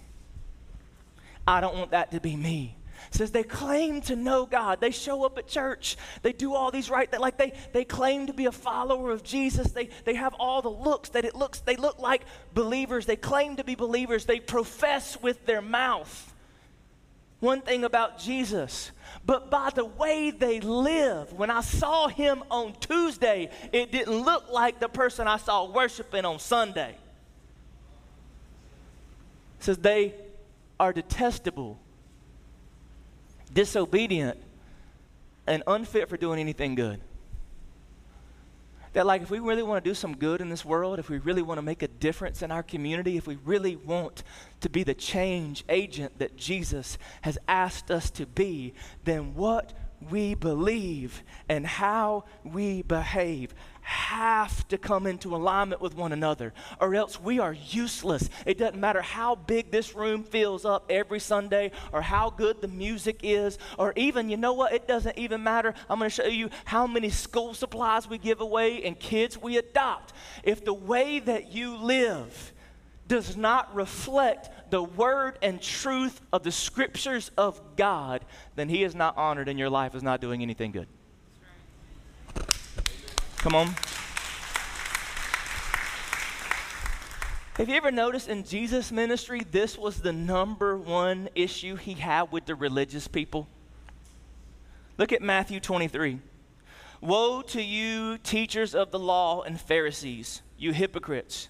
I 1.46 1.62
don't 1.62 1.76
want 1.76 1.92
that 1.92 2.10
to 2.14 2.20
be 2.20 2.36
me 2.36 2.78
says 3.12 3.32
they 3.32 3.44
claim 3.44 4.02
to 4.02 4.16
know 4.16 4.46
God. 4.46 4.80
They 4.82 4.92
show 4.92 5.26
up 5.26 5.38
at 5.38 5.48
church. 5.48 5.98
They 6.22 6.34
do 6.34 6.54
all 6.54 6.72
these 6.72 6.90
right 6.90 7.12
like 7.20 7.38
they 7.38 7.54
they 7.72 7.86
claim 7.86 8.28
to 8.28 8.34
be 8.34 8.46
a 8.46 8.52
follower 8.52 9.12
of 9.12 9.24
Jesus. 9.24 9.72
They 9.72 9.90
they 10.06 10.16
have 10.16 10.34
all 10.40 10.62
the 10.62 10.70
looks 10.70 11.10
that 11.10 11.26
it 11.26 11.36
looks 11.36 11.60
they 11.60 11.76
look 11.76 12.00
like 12.00 12.24
believers. 12.54 13.06
They 13.06 13.16
claim 13.16 13.58
to 13.58 13.64
be 13.64 13.76
believers. 13.76 14.26
They 14.26 14.40
profess 14.40 15.22
with 15.22 15.46
their 15.46 15.62
mouth 15.62 16.34
one 17.44 17.60
thing 17.60 17.84
about 17.84 18.20
Jesus, 18.20 18.92
but 19.26 19.52
by 19.52 19.70
the 19.76 19.84
way 19.84 20.32
they 20.32 20.62
live. 20.62 21.34
When 21.34 21.50
I 21.50 21.60
saw 21.60 22.08
him 22.08 22.42
on 22.50 22.74
Tuesday, 22.80 23.50
it 23.74 23.92
didn't 23.92 24.24
look 24.24 24.50
like 24.50 24.80
the 24.80 24.88
person 24.88 25.28
I 25.28 25.36
saw 25.36 25.70
worshiping 25.70 26.24
on 26.24 26.40
Sunday. 26.40 26.92
It 29.60 29.64
says 29.66 29.78
they 29.78 30.14
are 30.80 30.94
detestable 30.94 31.78
disobedient, 33.54 34.38
and 35.46 35.64
unfit 35.68 36.10
for 36.10 36.18
doing 36.18 36.40
anything 36.40 36.76
good. 36.76 37.00
That, 38.94 39.06
like, 39.08 39.24
if 39.24 39.32
we 39.32 39.40
really 39.40 39.64
want 39.64 39.84
to 39.84 39.90
do 39.90 39.96
some 39.96 40.16
good 40.16 40.40
in 40.40 40.50
this 40.50 40.64
world, 40.64 41.00
if 41.00 41.10
we 41.10 41.18
really 41.18 41.42
want 41.42 41.58
to 41.58 41.64
make 41.64 41.82
a 41.82 41.88
difference 41.88 42.44
in 42.44 42.52
our 42.52 42.62
community, 42.62 43.18
if 43.18 43.26
we 43.26 43.38
really 43.44 43.76
want 43.76 44.24
to 44.62 44.70
be 44.70 44.84
the 44.84 44.94
change 44.94 45.64
agent 45.68 46.20
that 46.20 46.38
Jesus 46.38 47.00
has 47.22 47.38
asked 47.48 47.90
us 47.90 48.12
to 48.12 48.28
be, 48.28 48.74
then 49.04 49.34
what 49.34 49.74
we 50.12 50.36
believe 50.36 51.24
and 51.50 51.66
how 51.66 52.26
we 52.44 52.84
behave 52.84 53.56
have 53.84 54.68
to 54.70 54.78
come 54.78 55.06
into 55.06 55.36
alignment 55.36 55.82
with 55.82 55.96
one 55.96 56.12
another, 56.12 56.54
or 56.80 56.96
else 56.96 57.20
we 57.20 57.40
are 57.40 57.54
useless. 57.54 58.30
It 58.46 58.58
doesn't 58.58 58.80
matter 58.80 59.02
how 59.02 59.36
big 59.36 59.72
this 59.72 59.94
room 59.94 60.24
fills 60.24 60.66
up 60.66 60.86
every 60.90 61.20
Sunday, 61.20 61.72
or 61.92 62.02
how 62.02 62.30
good 62.30 62.62
the 62.62 62.68
music 62.68 63.20
is, 63.24 63.58
or 63.78 63.94
even, 63.96 64.30
you 64.30 64.38
know 64.38 64.54
what, 64.54 64.74
it 64.74 64.88
doesn't 64.88 65.18
even 65.18 65.44
matter. 65.44 65.74
I'm 65.90 66.00
going 66.00 66.10
to 66.10 66.16
show 66.16 66.26
you 66.26 66.50
how 66.66 66.88
many 66.88 67.10
school 67.10 67.54
supplies 67.54 68.08
we 68.08 68.18
give 68.18 68.42
away 68.42 68.84
and 68.84 69.00
kids 69.00 69.38
we 69.38 69.58
adopt. 69.58 70.14
If 70.44 70.64
the 70.64 70.74
way 70.74 71.20
that 71.20 71.52
you 71.52 71.76
live 71.78 72.54
does 73.08 73.36
not 73.36 73.76
reflect 73.76 74.72
the 74.72 74.82
word 74.82 75.38
and 75.42 75.62
truth 75.62 76.22
of 76.32 76.44
the 76.44 76.52
scriptures 76.52 77.32
of 77.38 77.62
God, 77.76 78.26
then 78.56 78.70
He 78.70 78.84
is 78.84 78.96
not 78.96 79.18
honored 79.18 79.50
and 79.50 79.60
your 79.60 79.70
life, 79.70 79.94
is 79.94 80.04
not 80.04 80.22
doing 80.22 80.42
anything 80.42 80.72
good. 80.72 80.88
Come 83.44 83.56
on. 83.56 83.76
Have 87.58 87.68
you 87.68 87.76
ever 87.76 87.92
noticed 87.92 88.30
in 88.30 88.46
Jesus' 88.46 88.90
ministry, 88.90 89.42
this 89.52 89.78
was 89.78 90.00
the 90.00 90.14
number 90.14 90.78
one 90.78 91.28
issue 91.36 91.76
he 91.76 91.96
had 91.96 92.32
with 92.32 92.46
the 92.46 92.56
religious 92.56 93.10
people? 93.10 93.50
Look 94.98 95.12
at 95.12 95.22
Matthew 95.22 95.60
23. 95.60 96.20
Woe 97.02 97.42
to 97.42 97.62
you, 97.62 98.18
teachers 98.20 98.74
of 98.74 98.92
the 98.92 99.00
law 99.00 99.42
and 99.42 99.60
Pharisees, 99.60 100.42
you 100.58 100.72
hypocrites! 100.72 101.50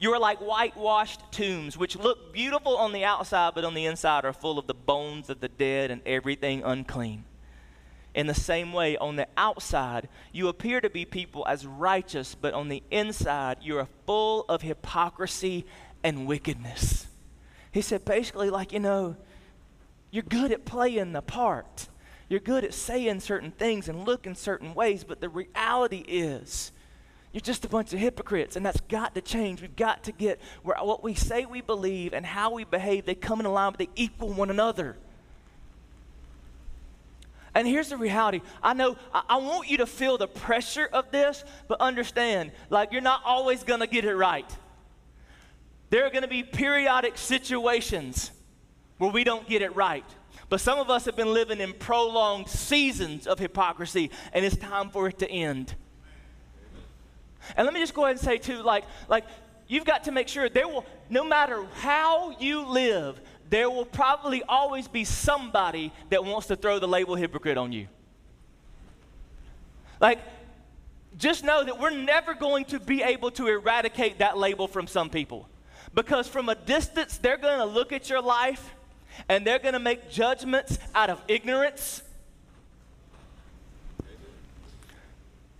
You 0.00 0.12
are 0.12 0.18
like 0.18 0.40
whitewashed 0.40 1.20
tombs, 1.30 1.78
which 1.78 1.94
look 1.94 2.32
beautiful 2.32 2.76
on 2.76 2.90
the 2.90 3.04
outside, 3.04 3.54
but 3.54 3.64
on 3.64 3.74
the 3.74 3.86
inside 3.86 4.24
are 4.24 4.32
full 4.32 4.58
of 4.58 4.66
the 4.66 4.74
bones 4.74 5.30
of 5.30 5.38
the 5.38 5.48
dead 5.48 5.92
and 5.92 6.02
everything 6.04 6.64
unclean. 6.64 7.24
In 8.14 8.26
the 8.26 8.34
same 8.34 8.72
way, 8.72 8.96
on 8.96 9.16
the 9.16 9.28
outside, 9.36 10.08
you 10.32 10.48
appear 10.48 10.80
to 10.80 10.90
be 10.90 11.04
people 11.04 11.46
as 11.46 11.64
righteous, 11.64 12.34
but 12.34 12.54
on 12.54 12.68
the 12.68 12.82
inside, 12.90 13.58
you 13.62 13.78
are 13.78 13.88
full 14.04 14.44
of 14.48 14.62
hypocrisy 14.62 15.64
and 16.02 16.26
wickedness. 16.26 17.06
He 17.70 17.82
said, 17.82 18.04
basically, 18.04 18.50
like, 18.50 18.72
you 18.72 18.80
know, 18.80 19.16
you're 20.10 20.24
good 20.24 20.50
at 20.50 20.64
playing 20.64 21.12
the 21.12 21.22
part. 21.22 21.88
You're 22.28 22.40
good 22.40 22.64
at 22.64 22.74
saying 22.74 23.20
certain 23.20 23.52
things 23.52 23.88
and 23.88 24.04
looking 24.04 24.34
certain 24.34 24.74
ways, 24.74 25.04
but 25.04 25.20
the 25.20 25.28
reality 25.28 26.04
is, 26.08 26.72
you're 27.32 27.40
just 27.40 27.64
a 27.64 27.68
bunch 27.68 27.92
of 27.92 28.00
hypocrites, 28.00 28.56
and 28.56 28.66
that's 28.66 28.80
got 28.82 29.14
to 29.14 29.20
change. 29.20 29.60
We've 29.60 29.76
got 29.76 30.02
to 30.04 30.12
get 30.12 30.40
where 30.64 30.76
what 30.78 31.04
we 31.04 31.14
say 31.14 31.44
we 31.44 31.60
believe 31.60 32.12
and 32.12 32.26
how 32.26 32.52
we 32.52 32.64
behave, 32.64 33.06
they 33.06 33.14
come 33.14 33.38
in 33.38 33.46
alignment, 33.46 33.78
they 33.78 33.88
equal 33.94 34.32
one 34.32 34.50
another. 34.50 34.96
And 37.54 37.66
here's 37.66 37.88
the 37.88 37.96
reality. 37.96 38.40
I 38.62 38.74
know 38.74 38.96
I, 39.12 39.22
I, 39.30 39.36
want 39.38 39.68
you 39.68 39.78
to 39.78 39.86
feel 39.86 40.18
the 40.18 40.28
pressure 40.28 40.88
of 40.92 41.10
this, 41.10 41.44
but 41.68 41.80
understand, 41.80 42.52
like, 42.68 42.92
you're 42.92 43.00
not 43.00 43.22
always 43.24 43.64
going 43.64 43.80
to 43.80 43.86
get 43.86 44.04
it 44.04 44.14
right. 44.14 44.48
There 45.90 46.06
are 46.06 46.10
going 46.10 46.22
to 46.22 46.28
be 46.28 46.44
periodic 46.44 47.18
situations 47.18 48.30
where 48.98 49.10
we 49.10 49.24
don't 49.24 49.48
get 49.48 49.62
it 49.62 49.74
right. 49.74 50.04
But 50.48 50.60
some 50.60 50.78
of 50.78 50.90
us 50.90 51.04
have 51.06 51.16
been 51.16 51.32
living 51.32 51.60
in 51.60 51.72
prolonged 51.72 52.48
seasons 52.48 53.26
of 53.26 53.38
hypocrisy, 53.38 54.10
and 54.32 54.44
it's 54.44 54.56
time 54.56 54.90
for 54.90 55.08
it 55.08 55.18
to 55.18 55.30
end. 55.30 55.74
And 57.56 57.64
let 57.64 57.74
me 57.74 57.80
just 57.80 57.94
go 57.94 58.04
ahead 58.04 58.16
and 58.16 58.24
say, 58.24 58.38
too, 58.38 58.62
like, 58.62 58.84
like, 59.08 59.24
you've 59.68 59.84
got 59.84 60.04
to 60.04 60.12
make 60.12 60.28
sure 60.28 60.48
there 60.48 60.68
will, 60.68 60.84
no 61.08 61.24
matter 61.24 61.64
how 61.74 62.36
you 62.38 62.66
live, 62.66 63.20
there 63.50 63.68
will 63.68 63.84
probably 63.84 64.42
always 64.44 64.88
be 64.88 65.04
somebody 65.04 65.92
that 66.08 66.24
wants 66.24 66.46
to 66.46 66.56
throw 66.56 66.78
the 66.78 66.88
label 66.88 67.16
hypocrite 67.16 67.58
on 67.58 67.72
you. 67.72 67.88
Like, 70.00 70.20
just 71.18 71.44
know 71.44 71.64
that 71.64 71.78
we're 71.78 71.90
never 71.90 72.32
going 72.32 72.64
to 72.66 72.80
be 72.80 73.02
able 73.02 73.32
to 73.32 73.48
eradicate 73.48 74.18
that 74.18 74.38
label 74.38 74.68
from 74.68 74.86
some 74.86 75.10
people. 75.10 75.48
Because 75.92 76.28
from 76.28 76.48
a 76.48 76.54
distance, 76.54 77.18
they're 77.18 77.36
going 77.36 77.58
to 77.58 77.64
look 77.64 77.92
at 77.92 78.08
your 78.08 78.22
life 78.22 78.74
and 79.28 79.44
they're 79.44 79.58
going 79.58 79.74
to 79.74 79.80
make 79.80 80.08
judgments 80.08 80.78
out 80.94 81.10
of 81.10 81.20
ignorance 81.26 82.02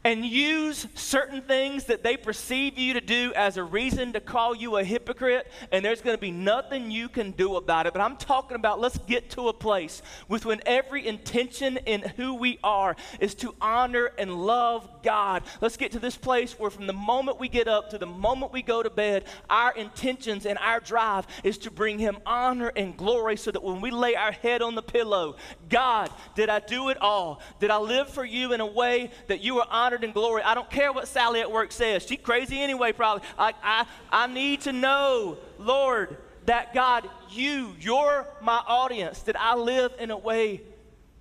and 0.02 0.25
use 0.25 0.87
certain 0.95 1.42
things 1.42 1.85
that 1.85 2.02
they 2.02 2.16
perceive 2.16 2.78
you 2.78 2.95
to 2.95 3.00
do 3.00 3.33
as 3.37 3.59
a 3.59 3.64
reason 3.64 4.14
to 4.14 4.21
call 4.21 4.54
you 4.54 4.76
a 4.76 4.85
hypocrite, 4.85 5.47
and 5.73 5.85
there's 5.85 6.00
going 6.00 6.16
to 6.16 6.21
be 6.21 6.30
nothing 6.30 6.90
you 6.90 7.09
can 7.09 7.33
do 7.33 7.57
about 7.57 7.87
it. 7.87 7.92
But 7.92 8.00
I'm 8.00 8.16
talking 8.16 8.54
about 8.54 8.80
let's 8.80 8.97
get 8.99 9.30
to 9.30 9.49
a 9.49 9.52
place 9.52 10.00
with 10.26 10.47
when 10.47 10.61
every 10.64 11.07
intention 11.07 11.76
in 11.85 12.00
who 12.00 12.35
we 12.35 12.59
are 12.64 12.97
is 13.21 13.35
to 13.37 13.54
honor 13.61 14.11
and 14.16 14.33
love 14.35 14.88
God. 15.02 15.42
Let's 15.61 15.76
get 15.76 15.92
to 15.92 15.99
this 15.99 16.16
place 16.16 16.59
where 16.59 16.71
from 16.71 16.87
the 16.87 16.95
moment 16.95 17.38
we 17.38 17.49
get 17.49 17.69
up 17.69 17.90
to 17.90 17.99
the 17.99 18.07
moment 18.07 18.52
we 18.52 18.62
go 18.62 18.83
to 18.83 18.90
bed, 18.90 19.25
our 19.50 19.73
intentions 19.75 20.47
and 20.47 20.59
our 20.59 20.80
drive 20.80 21.26
is 21.45 21.59
to 21.59 21.71
bring 21.71 21.99
Him 21.99 22.19
honor 22.25 22.73
and 22.75 22.97
glory 22.97 23.37
so 23.37 23.50
that 23.50 23.62
when 23.62 23.83
we 23.83 23.90
lay 23.90 24.14
our 24.14 24.33
head 24.33 24.62
on 24.62 24.75
the 24.75 24.83
pillow, 24.83 25.37
God, 25.69 26.11
did 26.35 26.49
I 26.49 26.61
do 26.61 26.88
it 26.88 26.97
all? 27.02 27.42
Did 27.59 27.71
I 27.71 27.78
live 27.78 28.09
for 28.09 28.25
you 28.25 28.54
in 28.54 28.61
a 28.62 28.66
way 28.66 29.11
that 29.28 29.42
you 29.42 29.59
are 29.59 29.66
honored? 29.71 29.89
Honored 29.90 30.04
and 30.04 30.14
glory. 30.14 30.40
I 30.44 30.54
don't 30.54 30.70
care 30.70 30.92
what 30.92 31.09
Sally 31.09 31.40
at 31.40 31.50
work 31.50 31.73
says. 31.73 32.06
She's 32.06 32.20
crazy 32.23 32.62
anyway, 32.62 32.92
probably. 32.92 33.26
I, 33.37 33.54
I, 33.61 33.87
I 34.12 34.26
need 34.28 34.61
to 34.62 34.73
know, 34.73 35.37
Lord, 35.59 36.16
that 36.47 36.73
God, 36.73 37.11
you, 37.28 37.75
you're 37.80 38.25
my 38.40 38.62
audience, 38.68 39.23
that 39.23 39.35
I 39.37 39.56
live 39.56 39.92
in 39.99 40.12
a 40.12 40.16
way 40.16 40.61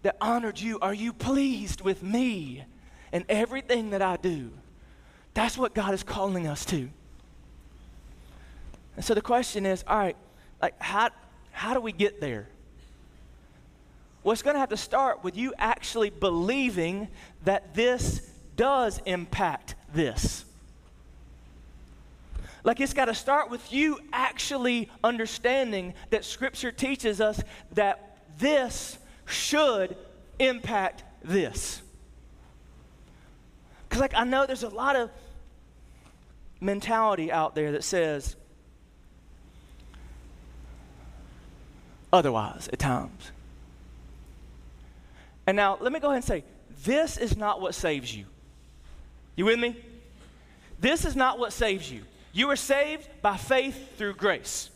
that 0.04 0.18
honored 0.22 0.60
you. 0.60 0.78
Are 0.82 0.94
you 0.94 1.14
pleased 1.14 1.82
with 1.82 2.04
me 2.04 2.64
and 3.12 3.26
everything 3.28 3.90
that 3.90 4.04
I 4.04 4.18
do? 4.18 4.52
That's 5.34 5.58
what 5.58 5.74
God 5.74 5.96
is 5.96 6.04
calling 6.04 6.46
us 6.46 6.64
to. 6.66 6.90
And 8.98 9.04
so 9.04 9.16
the 9.16 9.22
question 9.22 9.66
is 9.66 9.84
all 9.88 9.98
right, 9.98 10.18
like, 10.62 10.80
how, 10.80 11.10
how 11.50 11.74
do 11.74 11.82
we 11.82 11.92
get 11.92 12.22
there? 12.22 12.50
well, 14.24 14.34
it's 14.34 14.42
going 14.42 14.56
to 14.56 14.60
have 14.60 14.70
to 14.70 14.78
start 14.78 15.24
with 15.24 15.38
you 15.38 15.54
actually 15.58 16.10
believing 16.10 17.08
that 17.46 17.74
this 17.74 18.29
does 18.60 19.02
impact 19.06 19.76
this. 19.94 20.44
Like 22.66 22.82
it's 22.82 22.94
got 22.94 23.06
to 23.06 23.14
start 23.14 23.50
with 23.50 23.72
you 23.72 24.00
actually 24.12 24.90
understanding 25.02 25.94
that 26.10 26.26
Scripture 26.26 26.70
teaches 26.70 27.22
us 27.22 27.42
that 27.72 28.18
this 28.38 28.98
should 29.26 29.96
impact 30.40 31.06
this. 31.24 31.82
Because, 33.88 34.02
like, 34.02 34.14
I 34.14 34.26
know 34.26 34.46
there's 34.46 34.64
a 34.64 34.70
lot 34.70 34.98
of 34.98 35.10
mentality 36.60 37.32
out 37.32 37.56
there 37.56 37.72
that 37.72 37.86
says 37.86 38.36
otherwise 42.12 42.68
at 42.74 42.80
times. 42.80 43.32
And 45.48 45.56
now, 45.56 45.78
let 45.80 45.94
me 45.94 46.02
go 46.02 46.08
ahead 46.08 46.18
and 46.18 46.26
say 46.26 46.44
this 46.84 47.16
is 47.16 47.38
not 47.38 47.62
what 47.62 47.74
saves 47.74 48.14
you. 48.14 48.26
You 49.36 49.46
with 49.46 49.60
me? 49.60 49.78
This 50.80 51.06
is 51.06 51.16
not 51.16 51.40
what 51.40 51.54
saves 51.54 51.92
you. 51.92 52.04
You 52.32 52.50
are 52.50 52.56
saved 52.56 53.08
by 53.22 53.38
faith 53.38 53.98
through 53.98 54.14
grace. 54.16 54.70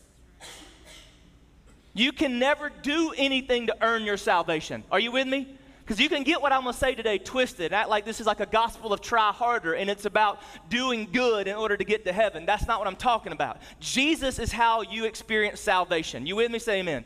You 1.94 2.12
can 2.12 2.38
never 2.38 2.70
do 2.70 3.14
anything 3.16 3.68
to 3.68 3.76
earn 3.80 4.02
your 4.02 4.16
salvation. 4.16 4.82
Are 4.90 4.98
you 4.98 5.12
with 5.12 5.28
me? 5.28 5.56
Because 5.84 6.00
you 6.00 6.08
can 6.08 6.22
get 6.22 6.40
what 6.40 6.50
I'm 6.50 6.62
going 6.62 6.72
to 6.72 6.78
say 6.78 6.94
today 6.94 7.18
twisted, 7.18 7.74
act 7.74 7.90
like 7.90 8.06
this 8.06 8.18
is 8.18 8.26
like 8.26 8.40
a 8.40 8.46
gospel 8.46 8.92
of 8.92 9.02
try 9.02 9.30
harder 9.32 9.74
and 9.74 9.90
it's 9.90 10.06
about 10.06 10.40
doing 10.70 11.06
good 11.12 11.46
in 11.46 11.54
order 11.54 11.76
to 11.76 11.84
get 11.84 12.06
to 12.06 12.12
heaven. 12.12 12.46
That's 12.46 12.66
not 12.66 12.78
what 12.78 12.88
I'm 12.88 12.96
talking 12.96 13.32
about. 13.32 13.58
Jesus 13.80 14.38
is 14.38 14.50
how 14.50 14.80
you 14.80 15.04
experience 15.04 15.60
salvation. 15.60 16.26
You 16.26 16.36
with 16.36 16.50
me? 16.50 16.58
Say 16.58 16.80
amen. 16.80 17.04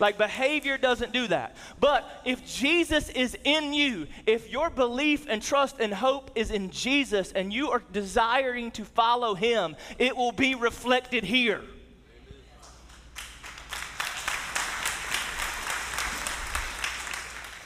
Like 0.00 0.16
behavior 0.16 0.78
doesn't 0.78 1.12
do 1.12 1.28
that. 1.28 1.56
But 1.78 2.04
if 2.24 2.44
Jesus 2.46 3.10
is 3.10 3.36
in 3.44 3.74
you, 3.74 4.06
if 4.26 4.50
your 4.50 4.70
belief 4.70 5.26
and 5.28 5.42
trust 5.42 5.76
and 5.78 5.92
hope 5.92 6.30
is 6.34 6.50
in 6.50 6.70
Jesus 6.70 7.32
and 7.32 7.52
you 7.52 7.70
are 7.70 7.82
desiring 7.92 8.70
to 8.72 8.84
follow 8.84 9.34
him, 9.34 9.76
it 9.98 10.16
will 10.16 10.32
be 10.32 10.54
reflected 10.54 11.22
here. 11.22 11.62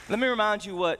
Let 0.07 0.19
me 0.19 0.27
remind 0.27 0.63
you 0.63 0.75
what 0.75 0.99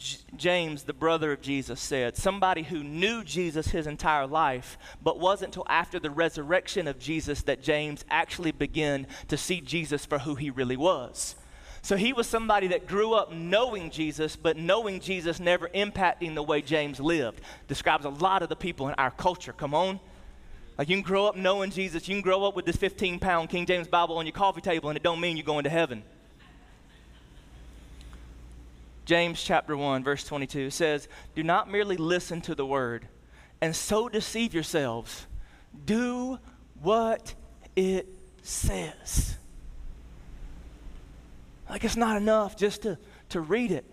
J- 0.00 0.18
James, 0.34 0.84
the 0.84 0.94
brother 0.94 1.30
of 1.30 1.42
Jesus, 1.42 1.78
said. 1.78 2.16
Somebody 2.16 2.62
who 2.62 2.82
knew 2.82 3.22
Jesus 3.22 3.68
his 3.68 3.86
entire 3.86 4.26
life, 4.26 4.78
but 5.02 5.20
wasn't 5.20 5.48
until 5.48 5.66
after 5.68 6.00
the 6.00 6.10
resurrection 6.10 6.88
of 6.88 6.98
Jesus 6.98 7.42
that 7.42 7.62
James 7.62 8.04
actually 8.10 8.50
began 8.50 9.06
to 9.28 9.36
see 9.36 9.60
Jesus 9.60 10.06
for 10.06 10.20
who 10.20 10.36
he 10.36 10.48
really 10.48 10.76
was. 10.76 11.36
So 11.82 11.96
he 11.96 12.14
was 12.14 12.26
somebody 12.26 12.68
that 12.68 12.86
grew 12.86 13.12
up 13.12 13.30
knowing 13.32 13.90
Jesus, 13.90 14.36
but 14.36 14.56
knowing 14.56 15.00
Jesus 15.00 15.38
never 15.38 15.68
impacting 15.68 16.34
the 16.34 16.42
way 16.42 16.62
James 16.62 16.98
lived. 16.98 17.42
Describes 17.68 18.06
a 18.06 18.10
lot 18.10 18.42
of 18.42 18.48
the 18.48 18.56
people 18.56 18.88
in 18.88 18.94
our 18.94 19.10
culture. 19.10 19.52
Come 19.52 19.74
on. 19.74 20.00
Like 20.78 20.88
you 20.88 20.96
can 20.96 21.02
grow 21.02 21.26
up 21.26 21.36
knowing 21.36 21.70
Jesus, 21.70 22.08
you 22.08 22.14
can 22.14 22.22
grow 22.22 22.44
up 22.44 22.56
with 22.56 22.64
this 22.64 22.76
15 22.76 23.18
pound 23.18 23.50
King 23.50 23.66
James 23.66 23.86
Bible 23.86 24.16
on 24.16 24.24
your 24.24 24.32
coffee 24.32 24.62
table, 24.62 24.88
and 24.88 24.96
it 24.96 25.02
don't 25.02 25.20
mean 25.20 25.36
you're 25.36 25.44
going 25.44 25.64
to 25.64 25.70
heaven. 25.70 26.02
James 29.10 29.42
chapter 29.42 29.76
1, 29.76 30.04
verse 30.04 30.22
22 30.22 30.70
says, 30.70 31.08
Do 31.34 31.42
not 31.42 31.68
merely 31.68 31.96
listen 31.96 32.40
to 32.42 32.54
the 32.54 32.64
word 32.64 33.08
and 33.60 33.74
so 33.74 34.08
deceive 34.08 34.54
yourselves. 34.54 35.26
Do 35.84 36.38
what 36.80 37.34
it 37.74 38.06
says. 38.42 39.36
Like 41.68 41.82
it's 41.82 41.96
not 41.96 42.18
enough 42.18 42.56
just 42.56 42.82
to, 42.82 42.98
to 43.30 43.40
read 43.40 43.72
it. 43.72 43.84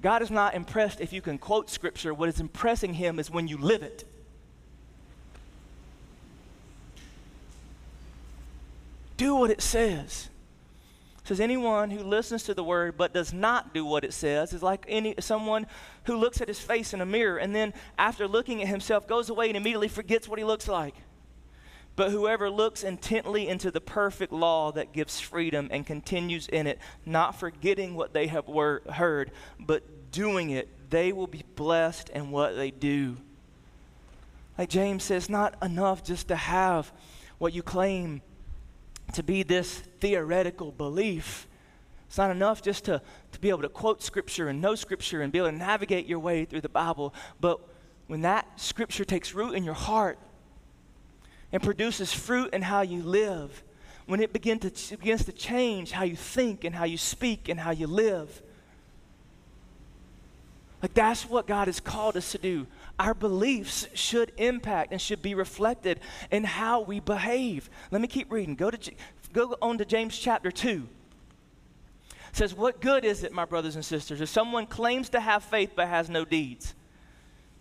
God 0.00 0.22
is 0.22 0.30
not 0.30 0.54
impressed 0.54 1.00
if 1.00 1.12
you 1.12 1.20
can 1.20 1.36
quote 1.36 1.68
scripture. 1.68 2.14
What 2.14 2.28
is 2.28 2.38
impressing 2.38 2.94
him 2.94 3.18
is 3.18 3.32
when 3.32 3.48
you 3.48 3.58
live 3.58 3.82
it. 3.82 4.04
Do 9.16 9.34
what 9.34 9.50
it 9.50 9.60
says 9.60 10.29
says 11.30 11.38
anyone 11.38 11.92
who 11.92 12.02
listens 12.02 12.42
to 12.42 12.54
the 12.54 12.64
word 12.64 12.96
but 12.96 13.14
does 13.14 13.32
not 13.32 13.72
do 13.72 13.84
what 13.84 14.02
it 14.02 14.12
says 14.12 14.52
is 14.52 14.64
like 14.64 14.84
any 14.88 15.14
someone 15.20 15.64
who 16.06 16.16
looks 16.16 16.40
at 16.40 16.48
his 16.48 16.58
face 16.58 16.92
in 16.92 17.00
a 17.00 17.06
mirror 17.06 17.38
and 17.38 17.54
then 17.54 17.72
after 17.96 18.26
looking 18.26 18.60
at 18.60 18.66
himself 18.66 19.06
goes 19.06 19.30
away 19.30 19.46
and 19.46 19.56
immediately 19.56 19.86
forgets 19.86 20.26
what 20.26 20.40
he 20.40 20.44
looks 20.44 20.66
like. 20.66 20.96
But 21.94 22.10
whoever 22.10 22.50
looks 22.50 22.82
intently 22.82 23.46
into 23.46 23.70
the 23.70 23.80
perfect 23.80 24.32
law 24.32 24.72
that 24.72 24.92
gives 24.92 25.20
freedom 25.20 25.68
and 25.70 25.86
continues 25.86 26.48
in 26.48 26.66
it 26.66 26.80
not 27.06 27.38
forgetting 27.38 27.94
what 27.94 28.12
they 28.12 28.26
have 28.26 28.48
wor- 28.48 28.82
heard 28.92 29.30
but 29.60 30.10
doing 30.10 30.50
it 30.50 30.68
they 30.90 31.12
will 31.12 31.28
be 31.28 31.44
blessed 31.54 32.08
in 32.08 32.32
what 32.32 32.56
they 32.56 32.72
do. 32.72 33.16
Like 34.58 34.68
james 34.68 35.04
says 35.04 35.30
not 35.30 35.54
enough 35.62 36.02
just 36.02 36.26
to 36.26 36.34
have 36.34 36.90
what 37.38 37.52
you 37.52 37.62
claim 37.62 38.20
to 39.14 39.22
be 39.22 39.42
this 39.42 39.80
theoretical 40.00 40.72
belief. 40.72 41.46
It's 42.06 42.18
not 42.18 42.30
enough 42.30 42.62
just 42.62 42.86
to, 42.86 43.00
to 43.32 43.40
be 43.40 43.50
able 43.50 43.62
to 43.62 43.68
quote 43.68 44.02
scripture 44.02 44.48
and 44.48 44.60
know 44.60 44.74
scripture 44.74 45.22
and 45.22 45.32
be 45.32 45.38
able 45.38 45.50
to 45.50 45.56
navigate 45.56 46.06
your 46.06 46.18
way 46.18 46.44
through 46.44 46.62
the 46.62 46.68
Bible. 46.68 47.14
But 47.40 47.60
when 48.08 48.22
that 48.22 48.46
scripture 48.60 49.04
takes 49.04 49.32
root 49.34 49.54
in 49.54 49.62
your 49.62 49.74
heart 49.74 50.18
and 51.52 51.62
produces 51.62 52.12
fruit 52.12 52.52
in 52.52 52.62
how 52.62 52.80
you 52.80 53.02
live, 53.02 53.62
when 54.06 54.20
it 54.20 54.32
begin 54.32 54.58
to, 54.58 54.96
begins 54.96 55.24
to 55.26 55.32
change 55.32 55.92
how 55.92 56.02
you 56.02 56.16
think 56.16 56.64
and 56.64 56.74
how 56.74 56.84
you 56.84 56.98
speak 56.98 57.48
and 57.48 57.60
how 57.60 57.70
you 57.70 57.86
live, 57.86 58.42
like 60.82 60.94
that's 60.94 61.28
what 61.28 61.46
God 61.46 61.68
has 61.68 61.78
called 61.78 62.16
us 62.16 62.32
to 62.32 62.38
do 62.38 62.66
our 63.00 63.14
beliefs 63.14 63.88
should 63.94 64.30
impact 64.36 64.92
and 64.92 65.00
should 65.00 65.22
be 65.22 65.34
reflected 65.34 66.00
in 66.30 66.44
how 66.44 66.82
we 66.82 67.00
behave. 67.00 67.70
Let 67.90 68.02
me 68.02 68.06
keep 68.06 68.30
reading. 68.30 68.54
Go, 68.54 68.70
to, 68.70 68.92
go 69.32 69.56
on 69.62 69.78
to 69.78 69.86
James 69.86 70.18
chapter 70.18 70.50
2. 70.50 70.86
It 72.10 72.36
says, 72.36 72.54
What 72.54 72.82
good 72.82 73.06
is 73.06 73.24
it, 73.24 73.32
my 73.32 73.46
brothers 73.46 73.74
and 73.74 73.84
sisters, 73.84 74.20
if 74.20 74.28
someone 74.28 74.66
claims 74.66 75.08
to 75.10 75.20
have 75.20 75.42
faith 75.42 75.72
but 75.74 75.88
has 75.88 76.10
no 76.10 76.26
deeds? 76.26 76.74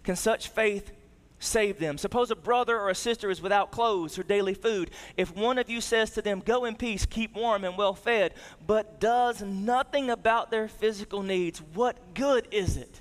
Can 0.03 0.17
such 0.17 0.49
faith 0.49 0.91
save 1.39 1.79
them? 1.79 1.97
Suppose 1.97 2.31
a 2.31 2.35
brother 2.35 2.77
or 2.77 2.89
a 2.89 2.95
sister 2.95 3.29
is 3.29 3.41
without 3.41 3.71
clothes 3.71 4.19
or 4.19 4.23
daily 4.23 4.53
food. 4.53 4.91
If 5.15 5.33
one 5.33 5.57
of 5.57 5.69
you 5.69 5.79
says 5.79 6.11
to 6.11 6.21
them, 6.21 6.43
Go 6.45 6.65
in 6.65 6.75
peace, 6.75 7.05
keep 7.05 7.33
warm 7.33 7.63
and 7.63 7.77
well 7.77 7.93
fed, 7.93 8.33
but 8.67 8.99
does 8.99 9.41
nothing 9.41 10.09
about 10.09 10.51
their 10.51 10.67
physical 10.67 11.23
needs, 11.23 11.61
what 11.73 12.13
good 12.13 12.45
is 12.51 12.75
it? 12.75 12.99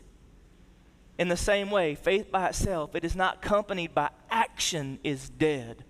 In 1.18 1.28
the 1.28 1.36
same 1.36 1.70
way, 1.70 1.96
faith 1.96 2.30
by 2.30 2.48
itself, 2.48 2.94
it 2.94 3.04
is 3.04 3.16
not 3.16 3.38
accompanied 3.44 3.94
by 3.94 4.10
action, 4.30 5.00
is 5.02 5.28
dead. 5.28 5.84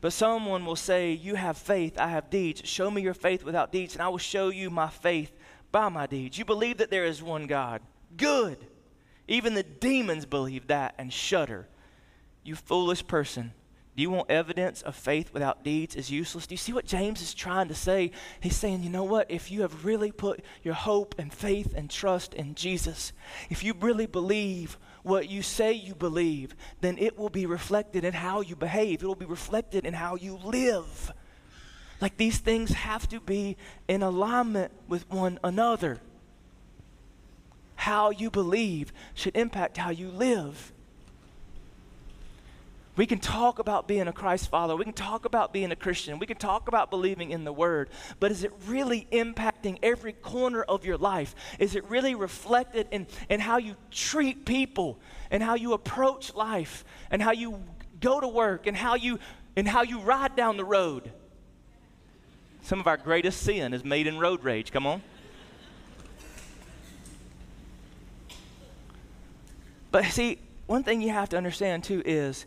But 0.00 0.12
someone 0.12 0.64
will 0.64 0.76
say, 0.76 1.12
You 1.12 1.34
have 1.34 1.56
faith, 1.56 1.98
I 1.98 2.08
have 2.08 2.30
deeds. 2.30 2.62
Show 2.64 2.90
me 2.90 3.02
your 3.02 3.14
faith 3.14 3.42
without 3.42 3.72
deeds, 3.72 3.94
and 3.94 4.02
I 4.02 4.08
will 4.08 4.18
show 4.18 4.50
you 4.50 4.70
my 4.70 4.88
faith 4.88 5.32
by 5.72 5.88
my 5.88 6.06
deeds. 6.06 6.38
You 6.38 6.44
believe 6.44 6.78
that 6.78 6.90
there 6.90 7.04
is 7.04 7.22
one 7.22 7.46
God. 7.48 7.82
Good. 8.16 8.58
Even 9.26 9.54
the 9.54 9.62
demons 9.62 10.24
believe 10.24 10.68
that 10.68 10.94
and 10.98 11.12
shudder. 11.12 11.66
You 12.44 12.54
foolish 12.54 13.04
person. 13.06 13.52
Do 13.96 14.02
you 14.02 14.10
want 14.10 14.28
evidence 14.28 14.82
of 14.82 14.96
faith 14.96 15.32
without 15.32 15.62
deeds 15.62 15.94
is 15.94 16.10
useless? 16.10 16.48
Do 16.48 16.54
you 16.54 16.58
see 16.58 16.72
what 16.72 16.84
James 16.84 17.22
is 17.22 17.32
trying 17.32 17.68
to 17.68 17.74
say? 17.74 18.10
He's 18.40 18.56
saying, 18.56 18.82
you 18.82 18.90
know 18.90 19.04
what? 19.04 19.30
If 19.30 19.52
you 19.52 19.62
have 19.62 19.84
really 19.84 20.10
put 20.10 20.44
your 20.64 20.74
hope 20.74 21.14
and 21.16 21.32
faith 21.32 21.72
and 21.76 21.88
trust 21.88 22.34
in 22.34 22.56
Jesus, 22.56 23.12
if 23.50 23.62
you 23.62 23.72
really 23.80 24.06
believe 24.06 24.78
what 25.04 25.28
you 25.28 25.42
say 25.42 25.72
you 25.72 25.94
believe, 25.94 26.56
then 26.80 26.98
it 26.98 27.16
will 27.16 27.28
be 27.28 27.46
reflected 27.46 28.04
in 28.04 28.14
how 28.14 28.40
you 28.40 28.56
behave, 28.56 29.02
it 29.02 29.06
will 29.06 29.14
be 29.14 29.26
reflected 29.26 29.86
in 29.86 29.94
how 29.94 30.16
you 30.16 30.40
live. 30.42 31.12
Like 32.00 32.16
these 32.16 32.38
things 32.38 32.72
have 32.72 33.08
to 33.10 33.20
be 33.20 33.56
in 33.86 34.02
alignment 34.02 34.72
with 34.88 35.08
one 35.08 35.38
another. 35.44 36.00
How 37.76 38.10
you 38.10 38.28
believe 38.28 38.92
should 39.14 39.36
impact 39.36 39.76
how 39.76 39.90
you 39.90 40.10
live. 40.10 40.72
We 42.96 43.06
can 43.06 43.18
talk 43.18 43.58
about 43.58 43.88
being 43.88 44.06
a 44.06 44.12
Christ 44.12 44.48
follower. 44.48 44.76
We 44.76 44.84
can 44.84 44.92
talk 44.92 45.24
about 45.24 45.52
being 45.52 45.72
a 45.72 45.76
Christian. 45.76 46.20
We 46.20 46.26
can 46.26 46.36
talk 46.36 46.68
about 46.68 46.90
believing 46.90 47.32
in 47.32 47.42
the 47.42 47.52
Word. 47.52 47.90
But 48.20 48.30
is 48.30 48.44
it 48.44 48.52
really 48.68 49.08
impacting 49.10 49.78
every 49.82 50.12
corner 50.12 50.62
of 50.62 50.84
your 50.84 50.96
life? 50.96 51.34
Is 51.58 51.74
it 51.74 51.84
really 51.86 52.14
reflected 52.14 52.86
in, 52.92 53.08
in 53.28 53.40
how 53.40 53.56
you 53.56 53.74
treat 53.90 54.44
people 54.44 55.00
and 55.32 55.42
how 55.42 55.54
you 55.54 55.72
approach 55.72 56.34
life 56.34 56.84
and 57.10 57.20
how 57.20 57.32
you 57.32 57.60
go 58.00 58.20
to 58.20 58.28
work 58.28 58.68
and 58.68 58.76
how 58.76 58.94
you, 58.94 59.18
and 59.56 59.66
how 59.66 59.82
you 59.82 59.98
ride 59.98 60.36
down 60.36 60.56
the 60.56 60.64
road? 60.64 61.10
Some 62.62 62.78
of 62.78 62.86
our 62.86 62.96
greatest 62.96 63.42
sin 63.42 63.74
is 63.74 63.84
made 63.84 64.06
in 64.06 64.18
road 64.18 64.44
rage. 64.44 64.70
Come 64.70 64.86
on. 64.86 65.02
But 69.90 70.04
see, 70.06 70.38
one 70.66 70.84
thing 70.84 71.02
you 71.02 71.10
have 71.10 71.28
to 71.30 71.36
understand 71.36 71.82
too 71.82 72.00
is 72.04 72.46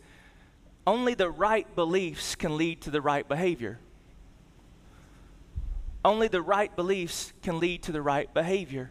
only 0.88 1.14
the 1.14 1.30
right 1.30 1.76
beliefs 1.76 2.36
can 2.36 2.56
lead 2.56 2.82
to 2.82 2.90
the 2.90 3.02
right 3.02 3.28
behavior. 3.28 3.78
Only 6.06 6.30
the 6.30 6.42
right 6.42 6.74
beliefs 6.74 7.34
can 7.44 7.60
lead 7.60 7.84
to 7.84 7.92
the 7.92 8.02
right 8.02 8.34
behavior. 8.34 8.90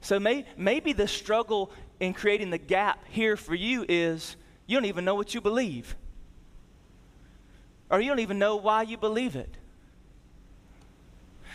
So 0.00 0.20
may, 0.20 0.46
maybe 0.56 0.92
the 0.92 1.08
struggle 1.08 1.72
in 1.98 2.14
creating 2.14 2.50
the 2.50 2.58
gap 2.58 3.04
here 3.08 3.36
for 3.36 3.56
you 3.56 3.84
is 3.88 4.36
you 4.68 4.76
don't 4.76 4.84
even 4.84 5.04
know 5.04 5.16
what 5.16 5.34
you 5.34 5.40
believe, 5.40 5.96
or 7.90 8.00
you 8.00 8.08
don't 8.08 8.20
even 8.20 8.38
know 8.38 8.54
why 8.54 8.82
you 8.82 8.96
believe 8.96 9.34
it. 9.34 9.52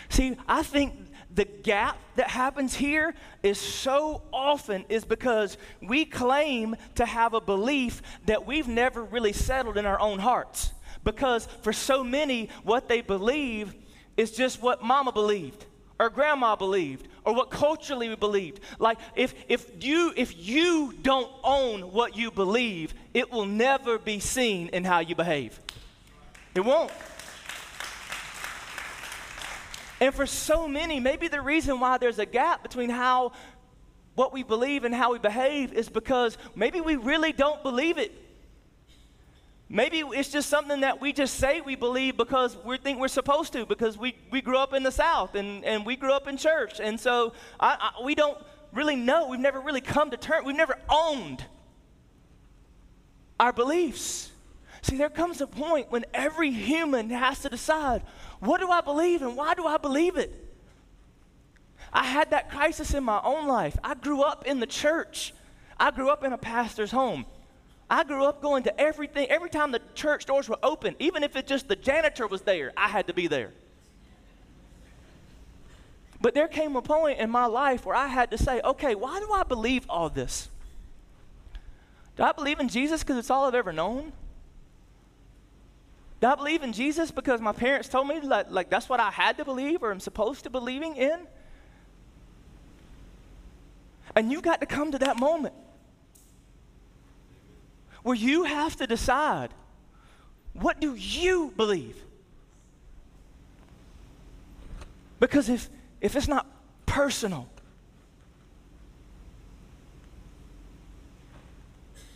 See, 0.10 0.36
I 0.50 0.64
think 0.64 0.96
the 1.36 1.46
gap 1.46 1.98
that 2.16 2.30
happens 2.30 2.76
here 2.76 3.14
is 3.42 3.58
so 3.58 4.22
often 4.32 4.86
is 4.90 5.04
because 5.04 5.58
we 5.82 6.06
claim 6.06 6.76
to 6.96 7.06
have 7.06 7.34
a 7.34 7.42
belief 7.42 8.02
that 8.26 8.46
we've 8.46 8.68
never 8.68 9.04
really 9.04 9.34
settled 9.34 9.78
in 9.78 9.86
our 9.86 10.00
own 10.00 10.20
hearts. 10.20 10.72
Because 11.04 11.48
for 11.62 11.74
so 11.74 12.04
many, 12.04 12.50
what 12.64 12.88
they 12.88 13.02
believe 13.02 13.74
is 14.16 14.32
just 14.32 14.62
what 14.62 14.84
mama 14.84 15.12
believed 15.12 15.66
or 16.00 16.10
grandma 16.10 16.56
believed 16.56 17.08
or 17.26 17.34
what 17.34 17.50
culturally 17.50 18.10
we 18.10 18.16
believed. 18.16 18.60
Like 18.80 18.98
if, 19.16 19.34
if 19.48 19.84
you 19.84 20.14
if 20.16 20.38
you 20.38 20.94
don't 21.02 21.32
own 21.44 21.92
what 21.92 22.16
you 22.16 22.32
believe, 22.32 22.94
it 23.14 23.32
will 23.32 23.46
never 23.46 23.98
be 23.98 24.20
seen 24.20 24.68
in 24.70 24.84
how 24.84 25.00
you 25.00 25.16
behave. 25.16 25.60
It 26.56 26.62
won't. 26.62 26.92
And 30.04 30.14
for 30.14 30.26
so 30.26 30.68
many, 30.68 31.00
maybe 31.00 31.30
the 31.30 31.40
reason 31.40 31.80
why 31.80 31.98
there's 31.98 32.20
a 32.20 32.26
gap 32.26 32.62
between 32.62 32.90
how 32.90 33.32
what 34.16 34.34
we 34.34 34.44
believe 34.44 34.84
and 34.84 34.94
how 34.94 35.14
we 35.14 35.18
behave 35.18 35.72
is 35.72 35.88
because 35.88 36.38
maybe 36.56 36.82
we 36.82 36.98
really 36.98 37.32
don't 37.32 37.64
believe 37.64 37.98
it. 37.98 38.12
Maybe 39.70 40.00
it's 40.00 40.30
just 40.30 40.50
something 40.50 40.82
that 40.82 41.00
we 41.00 41.14
just 41.14 41.36
say 41.36 41.62
we 41.62 41.78
believe 41.78 42.18
because 42.18 42.58
we 42.66 42.78
think 42.80 43.00
we're 43.00 43.08
supposed 43.08 43.54
to, 43.54 43.66
because 43.66 43.98
we, 43.98 44.18
we 44.30 44.42
grew 44.42 44.58
up 44.58 44.74
in 44.74 44.84
the 44.84 44.92
South 44.92 45.36
and, 45.36 45.64
and 45.64 45.86
we 45.86 45.96
grew 45.96 46.12
up 46.12 46.28
in 46.28 46.36
church. 46.36 46.82
And 46.82 47.00
so 47.00 47.32
I, 47.58 47.78
I, 47.80 48.04
we 48.04 48.14
don't 48.14 48.38
really 48.74 48.98
know. 48.98 49.30
We've 49.30 49.40
never 49.40 49.62
really 49.62 49.80
come 49.80 50.12
to 50.12 50.18
terms, 50.18 50.46
we've 50.46 50.58
never 50.58 50.78
owned 50.90 51.46
our 53.40 53.54
beliefs. 53.54 54.33
See, 54.84 54.98
there 54.98 55.10
comes 55.10 55.40
a 55.40 55.48
point 55.48 55.92
when 55.92 56.06
every 56.14 56.52
human 56.52 57.10
has 57.10 57.40
to 57.40 57.50
decide 57.50 58.04
what 58.40 58.60
do 58.60 58.70
I 58.70 58.82
believe 58.82 59.22
and 59.22 59.38
why 59.38 59.54
do 59.54 59.66
I 59.66 59.78
believe 59.78 60.18
it? 60.18 60.32
I 61.92 62.04
had 62.04 62.32
that 62.32 62.52
crisis 62.52 62.94
in 62.94 63.04
my 63.04 63.22
own 63.24 63.48
life. 63.48 63.78
I 63.82 63.94
grew 63.96 64.22
up 64.22 64.46
in 64.46 64.60
the 64.60 64.68
church, 64.68 65.34
I 65.80 65.90
grew 65.92 66.10
up 66.10 66.24
in 66.24 66.34
a 66.34 66.38
pastor's 66.38 66.92
home. 66.92 67.26
I 67.90 68.04
grew 68.04 68.26
up 68.26 68.42
going 68.42 68.64
to 68.64 68.82
everything, 68.82 69.30
every 69.30 69.50
time 69.50 69.72
the 69.72 69.82
church 69.94 70.26
doors 70.26 70.50
were 70.50 70.58
open, 70.64 70.96
even 71.00 71.24
if 71.24 71.36
it 71.36 71.48
just 71.48 71.68
the 71.68 71.76
janitor 71.76 72.28
was 72.28 72.42
there, 72.42 72.74
I 72.76 72.88
had 72.88 73.08
to 73.08 73.14
be 73.14 73.28
there. 73.28 73.52
But 76.20 76.34
there 76.34 76.48
came 76.48 76.76
a 76.76 76.82
point 76.82 77.20
in 77.20 77.30
my 77.30 77.46
life 77.46 77.86
where 77.86 77.96
I 77.96 78.08
had 78.08 78.32
to 78.32 78.38
say, 78.38 78.62
okay, 78.64 78.96
why 78.96 79.20
do 79.20 79.32
I 79.32 79.44
believe 79.44 79.86
all 79.90 80.10
this? 80.10 80.50
Do 82.18 82.24
I 82.24 82.32
believe 82.32 82.60
in 82.60 82.68
Jesus 82.68 83.04
because 83.04 83.18
it's 83.18 83.30
all 83.30 83.46
I've 83.46 83.56
ever 83.56 83.74
known? 83.74 84.12
Do 86.24 86.30
I 86.30 86.36
believe 86.36 86.64
in 86.64 86.72
Jesus 86.72 87.12
because 87.12 87.42
my 87.42 87.52
parents 87.52 87.90
told 87.90 88.08
me 88.08 88.22
like, 88.22 88.50
like 88.50 88.70
that's 88.70 88.88
what 88.88 89.02
I 89.02 89.12
had 89.12 89.36
to 89.40 89.44
believe 89.44 89.84
or 89.84 89.92
I'm 89.92 90.00
supposed 90.00 90.46
to 90.46 90.50
believing 90.50 90.96
in? 90.96 91.28
And 94.16 94.32
you've 94.32 94.42
got 94.42 94.62
to 94.62 94.66
come 94.66 94.94
to 94.94 95.00
that 95.00 95.20
moment 95.20 95.54
where 98.04 98.16
you 98.16 98.46
have 98.46 98.78
to 98.78 98.88
decide 98.88 99.50
what 100.54 100.80
do 100.80 100.96
you 100.96 101.52
believe? 101.58 101.98
Because 105.20 105.50
if, 105.50 105.70
if 106.00 106.16
it's 106.16 106.30
not 106.30 106.48
personal, 106.86 107.50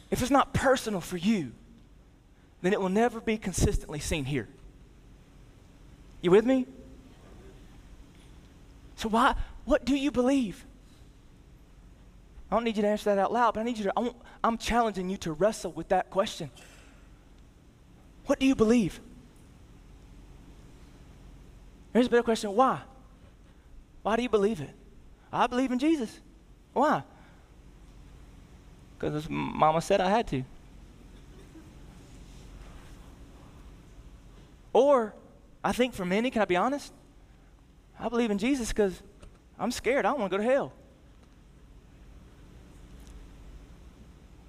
if 0.09 0.21
it's 0.21 0.31
not 0.31 0.53
personal 0.53 1.01
for 1.01 1.17
you, 1.17 1.51
then 2.61 2.73
it 2.73 2.81
will 2.81 2.89
never 2.89 3.19
be 3.19 3.37
consistently 3.37 3.99
seen 3.99 4.25
here. 4.25 4.47
You 6.21 6.31
with 6.31 6.45
me? 6.45 6.65
So 8.95 9.09
why 9.09 9.35
what 9.65 9.85
do 9.85 9.95
you 9.95 10.11
believe? 10.11 10.65
I 12.49 12.55
don't 12.55 12.63
need 12.63 12.77
you 12.77 12.83
to 12.83 12.87
answer 12.87 13.13
that 13.13 13.19
out 13.19 13.31
loud, 13.31 13.53
but 13.53 13.59
I 13.59 13.63
need 13.63 13.77
you 13.77 13.85
to 13.85 13.93
I 13.95 14.11
I'm 14.43 14.57
challenging 14.57 15.09
you 15.09 15.17
to 15.17 15.33
wrestle 15.33 15.71
with 15.71 15.89
that 15.89 16.09
question. 16.09 16.49
What 18.25 18.39
do 18.39 18.45
you 18.45 18.55
believe? 18.55 18.99
Here's 21.93 22.07
a 22.07 22.09
better 22.09 22.23
question 22.23 22.53
why? 22.53 22.81
Why 24.03 24.15
do 24.15 24.23
you 24.23 24.29
believe 24.29 24.61
it? 24.61 24.71
I 25.31 25.47
believe 25.47 25.71
in 25.71 25.79
Jesus. 25.79 26.19
Why? 26.73 27.03
Because 28.97 29.29
mama 29.29 29.81
said 29.81 30.01
I 30.01 30.09
had 30.09 30.27
to. 30.27 30.43
Or, 34.77 35.15
I 35.63 35.71
think 35.71 35.95
for 35.95 36.05
many, 36.05 36.29
can 36.29 36.43
I 36.43 36.45
be 36.45 36.55
honest? 36.55 36.93
I 37.99 38.09
believe 38.09 38.29
in 38.29 38.37
Jesus 38.37 38.67
because 38.67 39.01
I'm 39.57 39.71
scared. 39.71 40.05
I 40.05 40.09
don't 40.09 40.19
want 40.19 40.31
to 40.31 40.37
go 40.37 40.43
to 40.43 40.47
hell. 40.47 40.71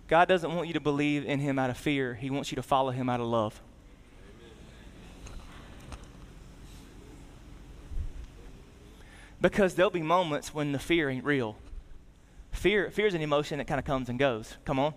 God 0.06 0.28
doesn't 0.28 0.54
want 0.54 0.68
you 0.68 0.74
to 0.74 0.80
believe 0.80 1.24
in 1.24 1.40
Him 1.40 1.58
out 1.58 1.70
of 1.70 1.78
fear, 1.78 2.12
He 2.12 2.28
wants 2.28 2.52
you 2.52 2.56
to 2.56 2.62
follow 2.62 2.90
Him 2.90 3.08
out 3.08 3.20
of 3.20 3.26
love. 3.26 3.58
Because 9.40 9.76
there'll 9.76 9.90
be 9.90 10.02
moments 10.02 10.52
when 10.52 10.72
the 10.72 10.78
fear 10.78 11.08
ain't 11.08 11.24
real. 11.24 11.56
Fear, 12.52 12.90
fear 12.90 13.06
is 13.06 13.14
an 13.14 13.22
emotion 13.22 13.56
that 13.60 13.66
kind 13.66 13.78
of 13.78 13.86
comes 13.86 14.10
and 14.10 14.18
goes. 14.18 14.58
Come 14.66 14.78
on. 14.78 14.92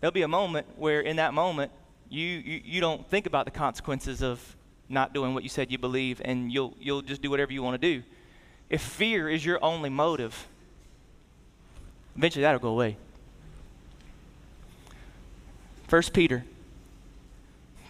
There'll 0.00 0.10
be 0.10 0.22
a 0.22 0.28
moment 0.28 0.66
where, 0.74 1.00
in 1.00 1.14
that 1.14 1.32
moment, 1.32 1.70
you, 2.12 2.26
you, 2.26 2.60
you 2.62 2.80
don't 2.80 3.08
think 3.08 3.24
about 3.26 3.46
the 3.46 3.50
consequences 3.50 4.22
of 4.22 4.56
not 4.88 5.14
doing 5.14 5.32
what 5.32 5.42
you 5.42 5.48
said 5.48 5.72
you 5.72 5.78
believe, 5.78 6.20
and 6.22 6.52
you'll, 6.52 6.76
you'll 6.78 7.00
just 7.00 7.22
do 7.22 7.30
whatever 7.30 7.52
you 7.52 7.62
want 7.62 7.80
to 7.80 7.94
do. 7.94 8.02
If 8.68 8.82
fear 8.82 9.30
is 9.30 9.44
your 9.44 9.58
only 9.64 9.88
motive, 9.88 10.46
eventually 12.14 12.42
that'll 12.42 12.60
go 12.60 12.68
away. 12.68 12.98
1 15.88 16.02
Peter 16.12 16.44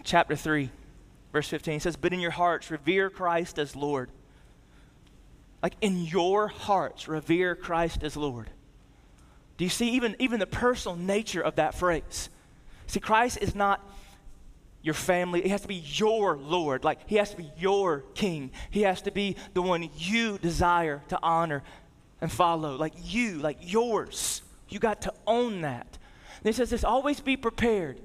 chapter 0.03 0.37
3, 0.37 0.69
verse 1.33 1.49
15 1.49 1.81
says, 1.81 1.97
But 1.97 2.13
in 2.13 2.21
your 2.21 2.31
hearts 2.31 2.71
revere 2.71 3.09
Christ 3.09 3.59
as 3.59 3.75
Lord. 3.75 4.09
Like 5.61 5.75
in 5.81 6.05
your 6.05 6.47
hearts, 6.47 7.09
revere 7.09 7.55
Christ 7.55 8.03
as 8.03 8.15
Lord. 8.15 8.49
Do 9.57 9.65
you 9.65 9.69
see 9.69 9.91
even, 9.91 10.15
even 10.19 10.39
the 10.39 10.47
personal 10.47 10.95
nature 10.95 11.41
of 11.41 11.55
that 11.55 11.75
phrase? 11.75 12.29
See, 12.87 13.01
Christ 13.01 13.37
is 13.41 13.53
not 13.53 13.81
your 14.83 14.93
family. 14.93 15.41
He 15.41 15.49
has 15.49 15.61
to 15.61 15.67
be 15.67 15.83
your 15.85 16.37
Lord. 16.37 16.83
Like, 16.83 16.99
He 17.07 17.15
has 17.15 17.31
to 17.31 17.37
be 17.37 17.49
your 17.57 18.01
King. 18.13 18.51
He 18.69 18.81
has 18.81 19.01
to 19.03 19.11
be 19.11 19.37
the 19.53 19.61
one 19.63 19.89
you 19.97 20.37
desire 20.37 21.01
to 21.07 21.17
honor 21.23 21.63
and 22.21 22.31
follow. 22.31 22.75
Like 22.75 22.93
you, 22.97 23.39
like 23.39 23.57
yours. 23.61 24.43
You 24.69 24.79
got 24.79 25.01
to 25.03 25.13
own 25.25 25.61
that. 25.61 25.97
And 26.37 26.45
he 26.45 26.51
says 26.53 26.69
this 26.69 26.83
always 26.83 27.19
be 27.21 27.37
prepared 27.37 27.99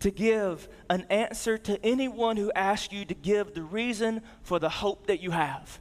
to 0.00 0.10
give 0.10 0.68
an 0.88 1.06
answer 1.10 1.58
to 1.58 1.84
anyone 1.84 2.36
who 2.36 2.52
asks 2.52 2.92
you 2.92 3.04
to 3.04 3.14
give 3.14 3.54
the 3.54 3.62
reason 3.62 4.22
for 4.42 4.58
the 4.58 4.68
hope 4.68 5.06
that 5.06 5.20
you 5.20 5.32
have. 5.32 5.80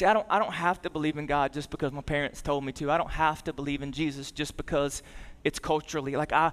See, 0.00 0.06
I 0.06 0.14
don't, 0.14 0.26
I 0.30 0.38
don't 0.38 0.54
have 0.54 0.80
to 0.80 0.88
believe 0.88 1.18
in 1.18 1.26
God 1.26 1.52
just 1.52 1.68
because 1.68 1.92
my 1.92 2.00
parents 2.00 2.40
told 2.40 2.64
me 2.64 2.72
to. 2.72 2.90
I 2.90 2.96
don't 2.96 3.10
have 3.10 3.44
to 3.44 3.52
believe 3.52 3.82
in 3.82 3.92
Jesus 3.92 4.30
just 4.30 4.56
because 4.56 5.02
it's 5.44 5.58
culturally. 5.58 6.16
Like 6.16 6.32
I, 6.32 6.52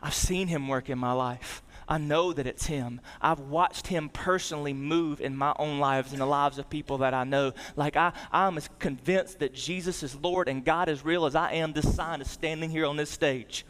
I've 0.00 0.14
seen 0.14 0.46
him 0.46 0.68
work 0.68 0.88
in 0.88 0.96
my 0.96 1.10
life. 1.10 1.60
I 1.88 1.98
know 1.98 2.32
that 2.32 2.46
it's 2.46 2.66
him. 2.66 3.00
I've 3.20 3.40
watched 3.40 3.88
him 3.88 4.08
personally 4.10 4.72
move 4.72 5.20
in 5.20 5.36
my 5.36 5.54
own 5.58 5.80
lives 5.80 6.12
and 6.12 6.20
the 6.20 6.26
lives 6.26 6.56
of 6.58 6.70
people 6.70 6.98
that 6.98 7.14
I 7.14 7.24
know. 7.24 7.52
Like 7.74 7.96
I, 7.96 8.12
I'm 8.30 8.56
as 8.56 8.70
convinced 8.78 9.40
that 9.40 9.54
Jesus 9.54 10.04
is 10.04 10.14
Lord 10.14 10.48
and 10.48 10.64
God 10.64 10.88
is 10.88 11.04
real 11.04 11.26
as 11.26 11.34
I 11.34 11.54
am. 11.54 11.72
This 11.72 11.96
sign 11.96 12.20
is 12.20 12.30
standing 12.30 12.70
here 12.70 12.86
on 12.86 12.96
this 12.96 13.10
stage. 13.10 13.66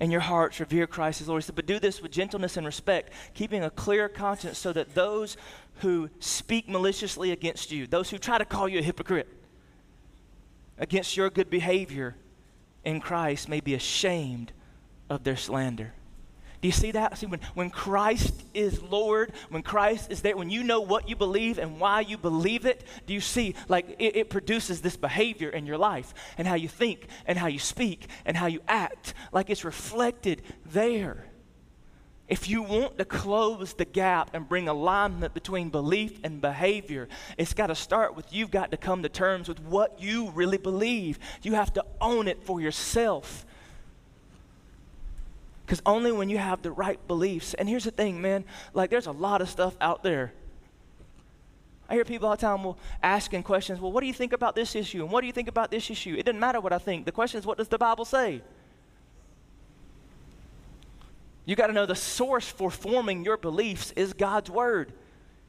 In 0.00 0.10
your 0.10 0.20
hearts 0.20 0.60
revere 0.60 0.86
Christ 0.86 1.20
as 1.20 1.28
Lord. 1.28 1.42
He 1.42 1.46
said, 1.46 1.56
but 1.56 1.66
do 1.66 1.78
this 1.78 2.00
with 2.00 2.12
gentleness 2.12 2.56
and 2.56 2.64
respect, 2.64 3.12
keeping 3.34 3.64
a 3.64 3.70
clear 3.70 4.08
conscience 4.08 4.58
so 4.58 4.72
that 4.72 4.94
those 4.94 5.36
who 5.80 6.08
speak 6.20 6.68
maliciously 6.68 7.32
against 7.32 7.72
you, 7.72 7.86
those 7.86 8.10
who 8.10 8.18
try 8.18 8.38
to 8.38 8.44
call 8.44 8.68
you 8.68 8.78
a 8.78 8.82
hypocrite, 8.82 9.28
against 10.78 11.16
your 11.16 11.30
good 11.30 11.50
behavior 11.50 12.14
in 12.84 13.00
Christ 13.00 13.48
may 13.48 13.60
be 13.60 13.74
ashamed 13.74 14.52
of 15.10 15.24
their 15.24 15.36
slander. 15.36 15.92
Do 16.60 16.66
you 16.66 16.72
see 16.72 16.90
that? 16.90 17.16
See, 17.18 17.26
when, 17.26 17.40
when 17.54 17.70
Christ 17.70 18.34
is 18.52 18.82
Lord, 18.82 19.32
when 19.48 19.62
Christ 19.62 20.10
is 20.10 20.22
there, 20.22 20.36
when 20.36 20.50
you 20.50 20.64
know 20.64 20.80
what 20.80 21.08
you 21.08 21.14
believe 21.14 21.58
and 21.58 21.78
why 21.78 22.00
you 22.00 22.18
believe 22.18 22.66
it, 22.66 22.84
do 23.06 23.14
you 23.14 23.20
see, 23.20 23.54
like, 23.68 23.96
it, 23.98 24.16
it, 24.16 24.30
produces 24.30 24.80
this 24.80 24.96
behavior 24.96 25.50
in 25.50 25.66
your 25.66 25.78
life 25.78 26.12
and 26.36 26.48
how 26.48 26.54
you 26.54 26.68
think 26.68 27.06
and 27.26 27.38
how 27.38 27.46
you 27.46 27.60
speak 27.60 28.08
and 28.24 28.36
how 28.36 28.46
you 28.46 28.60
act? 28.66 29.14
Like, 29.30 29.50
it's 29.50 29.64
reflected 29.64 30.42
there. 30.66 31.26
If 32.26 32.48
you 32.48 32.62
want 32.62 32.98
to 32.98 33.06
close 33.06 33.72
the 33.72 33.86
gap 33.86 34.30
and 34.34 34.46
bring 34.46 34.68
alignment 34.68 35.32
between 35.32 35.70
belief 35.70 36.18
and 36.24 36.40
behavior, 36.40 37.08
it's 37.38 37.54
got 37.54 37.68
to 37.68 37.74
start 37.74 38.16
with 38.16 38.32
you've 38.32 38.50
got 38.50 38.70
to 38.72 38.76
come 38.76 39.02
to 39.02 39.08
terms 39.08 39.48
with 39.48 39.60
what 39.60 40.02
you 40.02 40.30
really 40.30 40.58
believe. 40.58 41.18
You 41.42 41.54
have 41.54 41.72
to 41.74 41.84
own 42.00 42.28
it 42.28 42.42
for 42.42 42.60
yourself. 42.60 43.46
Because 45.68 45.82
only 45.84 46.10
when 46.10 46.30
you 46.30 46.38
have 46.38 46.62
the 46.62 46.72
right 46.72 46.98
beliefs, 47.06 47.52
and 47.52 47.68
here's 47.68 47.84
the 47.84 47.90
thing, 47.90 48.22
man, 48.22 48.46
like 48.72 48.88
there's 48.88 49.06
a 49.06 49.12
lot 49.12 49.42
of 49.42 49.50
stuff 49.50 49.76
out 49.82 50.02
there. 50.02 50.32
I 51.90 51.92
hear 51.92 52.06
people 52.06 52.26
all 52.26 52.36
the 52.36 52.40
time 52.40 52.64
well, 52.64 52.78
asking 53.02 53.42
questions, 53.42 53.78
well, 53.78 53.92
what 53.92 54.00
do 54.00 54.06
you 54.06 54.14
think 54.14 54.32
about 54.32 54.54
this 54.54 54.74
issue? 54.74 55.02
And 55.02 55.12
what 55.12 55.20
do 55.20 55.26
you 55.26 55.32
think 55.34 55.46
about 55.46 55.70
this 55.70 55.90
issue? 55.90 56.16
It 56.18 56.24
doesn't 56.24 56.40
matter 56.40 56.58
what 56.58 56.72
I 56.72 56.78
think. 56.78 57.04
The 57.04 57.12
question 57.12 57.38
is, 57.38 57.44
what 57.44 57.58
does 57.58 57.68
the 57.68 57.76
Bible 57.76 58.06
say? 58.06 58.40
You 61.44 61.54
got 61.54 61.66
to 61.66 61.74
know 61.74 61.84
the 61.84 61.94
source 61.94 62.48
for 62.48 62.70
forming 62.70 63.22
your 63.22 63.36
beliefs 63.36 63.92
is 63.94 64.14
God's 64.14 64.48
Word. 64.48 64.94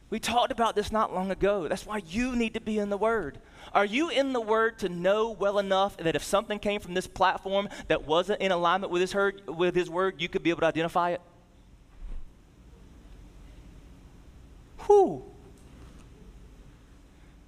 We 0.09 0.19
talked 0.19 0.51
about 0.51 0.75
this 0.75 0.91
not 0.91 1.13
long 1.13 1.29
ago. 1.29 1.67
That's 1.67 1.85
why 1.85 2.01
you 2.07 2.35
need 2.35 2.55
to 2.55 2.61
be 2.61 2.79
in 2.79 2.89
the 2.89 2.97
Word. 2.97 3.37
Are 3.73 3.85
you 3.85 4.09
in 4.09 4.33
the 4.33 4.41
Word 4.41 4.79
to 4.79 4.89
know 4.89 5.29
well 5.29 5.59
enough 5.59 5.97
that 5.97 6.15
if 6.15 6.23
something 6.23 6.57
came 6.57 6.81
from 6.81 6.95
this 6.95 7.05
platform 7.05 7.69
that 7.87 8.07
wasn't 8.07 8.41
in 8.41 8.51
alignment 8.51 8.91
with 8.91 9.01
His, 9.01 9.11
heard, 9.11 9.41
with 9.47 9.75
his 9.75 9.89
Word, 9.89 10.19
you 10.19 10.27
could 10.27 10.41
be 10.41 10.49
able 10.49 10.61
to 10.61 10.65
identify 10.65 11.11
it? 11.11 11.21
Whew. 14.87 15.23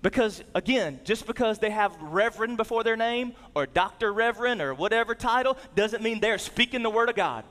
Because, 0.04 0.44
again, 0.54 1.00
just 1.04 1.26
because 1.26 1.60
they 1.60 1.70
have 1.72 1.96
Reverend 2.00 2.58
before 2.58 2.84
their 2.84 2.96
name 2.96 3.34
or 3.56 3.66
Dr. 3.66 4.14
Reverend 4.14 4.62
or 4.62 4.74
whatever 4.74 5.16
title 5.16 5.58
doesn't 5.76 6.04
mean 6.04 6.20
they're 6.20 6.38
speaking 6.38 6.84
the 6.84 6.90
Word 6.90 7.10
of 7.10 7.16
God. 7.16 7.44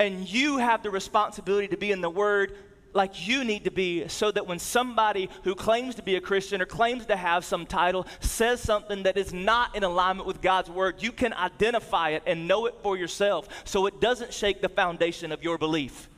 And 0.00 0.28
you 0.28 0.58
have 0.58 0.82
the 0.82 0.90
responsibility 0.90 1.68
to 1.68 1.76
be 1.76 1.90
in 1.90 2.00
the 2.00 2.10
Word 2.10 2.56
like 2.98 3.26
you 3.26 3.44
need 3.44 3.64
to 3.64 3.70
be 3.70 4.06
so 4.08 4.30
that 4.32 4.46
when 4.46 4.58
somebody 4.58 5.30
who 5.44 5.54
claims 5.54 5.94
to 5.94 6.02
be 6.02 6.16
a 6.16 6.20
Christian 6.20 6.60
or 6.60 6.66
claims 6.66 7.06
to 7.06 7.16
have 7.16 7.44
some 7.44 7.64
title 7.64 8.06
says 8.20 8.60
something 8.60 9.04
that 9.04 9.16
is 9.16 9.32
not 9.32 9.74
in 9.74 9.84
alignment 9.84 10.26
with 10.26 10.42
God's 10.42 10.68
word, 10.68 11.00
you 11.00 11.12
can 11.12 11.32
identify 11.32 12.10
it 12.10 12.24
and 12.26 12.46
know 12.48 12.66
it 12.66 12.74
for 12.82 12.98
yourself 12.98 13.48
so 13.64 13.86
it 13.86 14.00
doesn't 14.00 14.34
shake 14.34 14.60
the 14.60 14.68
foundation 14.68 15.32
of 15.32 15.42
your 15.42 15.56
belief. 15.56 16.08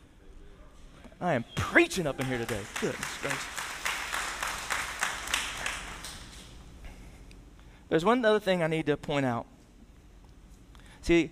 I 1.21 1.35
am 1.35 1.45
preaching 1.55 2.07
up 2.07 2.19
in 2.19 2.27
here 2.27 2.39
today. 2.39 2.61
Goodness 2.81 3.19
gracious. 3.21 3.45
There's 7.91 8.05
one 8.05 8.25
other 8.25 8.41
thing 8.41 8.63
I 8.63 8.69
need 8.69 8.87
to 8.87 8.97
point 8.97 9.27
out. 9.27 9.47
See, 11.03 11.31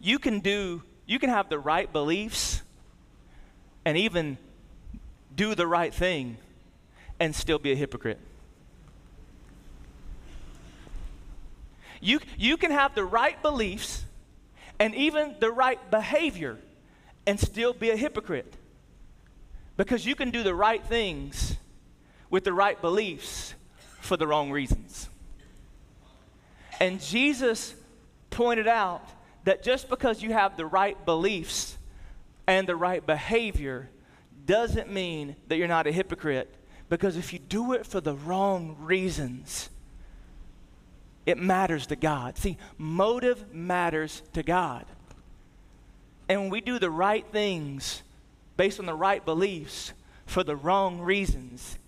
you 0.00 0.18
can 0.18 0.40
do, 0.40 0.82
you 1.06 1.20
can 1.20 1.30
have 1.30 1.48
the 1.48 1.58
right 1.58 1.92
beliefs 1.92 2.62
and 3.84 3.96
even 3.96 4.36
do 5.40 5.54
the 5.54 5.66
right 5.66 5.94
thing 5.94 6.36
and 7.18 7.34
still 7.34 7.58
be 7.58 7.72
a 7.72 7.74
hypocrite. 7.74 8.18
You, 11.98 12.20
you 12.36 12.58
can 12.58 12.70
have 12.70 12.94
the 12.94 13.06
right 13.06 13.40
beliefs 13.40 14.04
and 14.78 14.94
even 14.94 15.34
the 15.40 15.50
right 15.50 15.80
behavior 15.90 16.58
and 17.26 17.40
still 17.40 17.72
be 17.72 17.88
a 17.88 17.96
hypocrite. 17.96 18.52
Because 19.78 20.04
you 20.04 20.14
can 20.14 20.30
do 20.30 20.42
the 20.42 20.54
right 20.54 20.84
things 20.84 21.56
with 22.28 22.44
the 22.44 22.52
right 22.52 22.78
beliefs 22.78 23.54
for 24.02 24.18
the 24.18 24.26
wrong 24.26 24.50
reasons. 24.50 25.08
And 26.80 27.00
Jesus 27.00 27.74
pointed 28.28 28.68
out 28.68 29.08
that 29.44 29.62
just 29.62 29.88
because 29.88 30.22
you 30.22 30.34
have 30.34 30.58
the 30.58 30.66
right 30.66 31.02
beliefs 31.06 31.78
and 32.46 32.68
the 32.68 32.76
right 32.76 33.06
behavior 33.06 33.88
doesn't 34.46 34.90
mean 34.90 35.36
that 35.48 35.56
you're 35.56 35.68
not 35.68 35.86
a 35.86 35.92
hypocrite. 35.92 36.54
Because 36.88 37.16
if 37.16 37.32
you 37.32 37.38
do 37.38 37.72
it 37.72 37.86
for 37.86 38.00
the 38.00 38.14
wrong 38.14 38.76
reasons, 38.80 39.70
it 41.24 41.38
matters 41.38 41.86
to 41.86 41.96
God. 41.96 42.36
See, 42.36 42.58
motive 42.76 43.54
matters 43.54 44.22
to 44.32 44.42
God. 44.42 44.84
And 46.28 46.42
when 46.42 46.50
we 46.50 46.60
do 46.60 46.78
the 46.78 46.90
right 46.90 47.24
things 47.30 48.02
based 48.56 48.80
on 48.80 48.86
the 48.86 48.94
right 48.94 49.24
beliefs 49.24 49.92
for 50.26 50.42
the 50.42 50.56
wrong 50.56 51.00
reasons, 51.00 51.78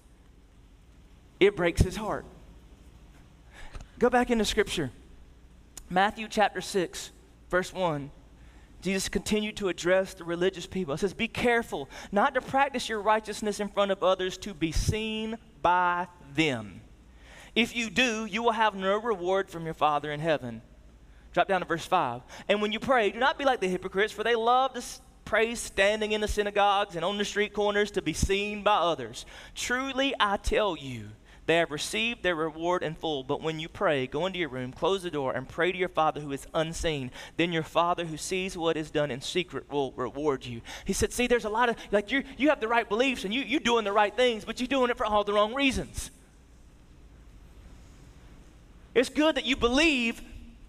it 1.40 1.56
breaks 1.56 1.82
his 1.82 1.96
heart. 1.96 2.24
Go 3.98 4.08
back 4.08 4.30
into 4.30 4.44
Scripture. 4.44 4.90
Matthew 5.90 6.28
chapter 6.28 6.60
6, 6.60 7.10
verse 7.50 7.72
1. 7.72 8.10
Jesus 8.82 9.08
continued 9.08 9.56
to 9.58 9.68
address 9.68 10.12
the 10.12 10.24
religious 10.24 10.66
people. 10.66 10.94
He 10.94 10.98
says, 10.98 11.14
Be 11.14 11.28
careful 11.28 11.88
not 12.10 12.34
to 12.34 12.40
practice 12.40 12.88
your 12.88 13.00
righteousness 13.00 13.60
in 13.60 13.68
front 13.68 13.92
of 13.92 14.02
others 14.02 14.36
to 14.38 14.52
be 14.52 14.72
seen 14.72 15.38
by 15.62 16.08
them. 16.34 16.80
If 17.54 17.76
you 17.76 17.90
do, 17.90 18.24
you 18.26 18.42
will 18.42 18.52
have 18.52 18.74
no 18.74 19.00
reward 19.00 19.50
from 19.50 19.64
your 19.64 19.74
Father 19.74 20.10
in 20.10 20.18
heaven. 20.18 20.62
Drop 21.32 21.48
down 21.48 21.60
to 21.60 21.66
verse 21.66 21.86
5. 21.86 22.22
And 22.48 22.60
when 22.60 22.72
you 22.72 22.80
pray, 22.80 23.10
do 23.10 23.18
not 23.18 23.38
be 23.38 23.44
like 23.44 23.60
the 23.60 23.68
hypocrites, 23.68 24.12
for 24.12 24.24
they 24.24 24.34
love 24.34 24.74
to 24.74 24.82
pray 25.24 25.54
standing 25.54 26.12
in 26.12 26.20
the 26.20 26.28
synagogues 26.28 26.96
and 26.96 27.04
on 27.04 27.18
the 27.18 27.24
street 27.24 27.52
corners 27.52 27.92
to 27.92 28.02
be 28.02 28.12
seen 28.12 28.62
by 28.62 28.76
others. 28.76 29.24
Truly, 29.54 30.14
I 30.18 30.38
tell 30.38 30.76
you, 30.76 31.08
they 31.46 31.56
have 31.56 31.70
received 31.70 32.22
their 32.22 32.36
reward 32.36 32.82
in 32.82 32.94
full. 32.94 33.24
But 33.24 33.42
when 33.42 33.58
you 33.58 33.68
pray, 33.68 34.06
go 34.06 34.26
into 34.26 34.38
your 34.38 34.48
room, 34.48 34.72
close 34.72 35.02
the 35.02 35.10
door, 35.10 35.32
and 35.32 35.48
pray 35.48 35.72
to 35.72 35.78
your 35.78 35.88
Father 35.88 36.20
who 36.20 36.30
is 36.32 36.46
unseen. 36.54 37.10
Then 37.36 37.52
your 37.52 37.64
Father 37.64 38.04
who 38.04 38.16
sees 38.16 38.56
what 38.56 38.76
is 38.76 38.90
done 38.90 39.10
in 39.10 39.20
secret 39.20 39.70
will 39.70 39.92
reward 39.92 40.44
you. 40.44 40.60
He 40.84 40.92
said, 40.92 41.12
See, 41.12 41.26
there's 41.26 41.44
a 41.44 41.50
lot 41.50 41.68
of, 41.68 41.76
like, 41.90 42.12
you 42.12 42.22
you 42.36 42.48
have 42.50 42.60
the 42.60 42.68
right 42.68 42.88
beliefs 42.88 43.24
and 43.24 43.34
you, 43.34 43.42
you're 43.42 43.60
doing 43.60 43.84
the 43.84 43.92
right 43.92 44.14
things, 44.14 44.44
but 44.44 44.60
you're 44.60 44.68
doing 44.68 44.90
it 44.90 44.96
for 44.96 45.04
all 45.04 45.24
the 45.24 45.32
wrong 45.32 45.54
reasons. 45.54 46.10
It's 48.94 49.08
good 49.08 49.36
that 49.36 49.46
you 49.46 49.56
believe 49.56 50.22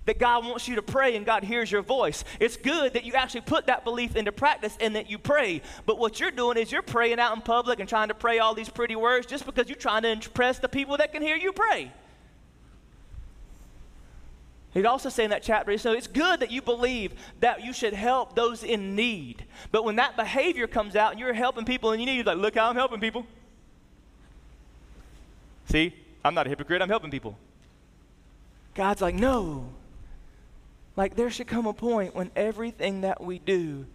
that 0.05 0.19
God 0.19 0.45
wants 0.45 0.67
you 0.67 0.75
to 0.75 0.81
pray 0.81 1.15
and 1.15 1.25
God 1.25 1.43
hears 1.43 1.71
your 1.71 1.81
voice. 1.81 2.23
It's 2.39 2.57
good 2.57 2.93
that 2.93 3.05
you 3.05 3.13
actually 3.13 3.41
put 3.41 3.67
that 3.67 3.83
belief 3.83 4.15
into 4.15 4.31
practice 4.31 4.77
and 4.79 4.95
that 4.95 5.09
you 5.09 5.17
pray. 5.17 5.61
But 5.85 5.97
what 5.97 6.19
you're 6.19 6.31
doing 6.31 6.57
is 6.57 6.71
you're 6.71 6.81
praying 6.81 7.19
out 7.19 7.35
in 7.35 7.41
public 7.41 7.79
and 7.79 7.87
trying 7.87 8.09
to 8.09 8.13
pray 8.13 8.39
all 8.39 8.53
these 8.53 8.69
pretty 8.69 8.95
words 8.95 9.25
just 9.25 9.45
because 9.45 9.69
you're 9.69 9.75
trying 9.75 10.03
to 10.03 10.09
impress 10.09 10.59
the 10.59 10.69
people 10.69 10.97
that 10.97 11.11
can 11.11 11.21
hear 11.21 11.35
you 11.35 11.53
pray. 11.53 11.91
He'd 14.73 14.87
also 14.87 15.09
say 15.09 15.23
in 15.23 15.29
that 15.29 15.43
chapter, 15.43 15.77
so 15.77 15.91
it's 15.91 16.07
good 16.07 16.39
that 16.39 16.49
you 16.49 16.61
believe 16.61 17.13
that 17.41 17.63
you 17.63 17.73
should 17.73 17.93
help 17.93 18.35
those 18.35 18.63
in 18.63 18.95
need. 18.95 19.45
But 19.71 19.83
when 19.85 19.97
that 19.97 20.15
behavior 20.15 20.65
comes 20.65 20.95
out 20.95 21.11
and 21.11 21.19
you're 21.19 21.33
helping 21.33 21.63
people 21.63 21.91
and 21.91 22.01
you 22.01 22.07
need, 22.07 22.15
you're 22.15 22.23
like, 22.23 22.37
look 22.37 22.55
how 22.55 22.69
I'm 22.69 22.75
helping 22.75 22.99
people. 22.99 23.27
See, 25.69 25.93
I'm 26.25 26.33
not 26.33 26.47
a 26.47 26.49
hypocrite, 26.49 26.81
I'm 26.81 26.89
helping 26.89 27.11
people. 27.11 27.37
God's 28.73 29.01
like, 29.01 29.13
no, 29.13 29.69
like, 30.95 31.15
there 31.15 31.29
should 31.29 31.47
come 31.47 31.65
a 31.65 31.73
point 31.73 32.15
when 32.15 32.31
everything 32.35 33.01
that 33.01 33.21
we 33.21 33.39
do 33.39 33.85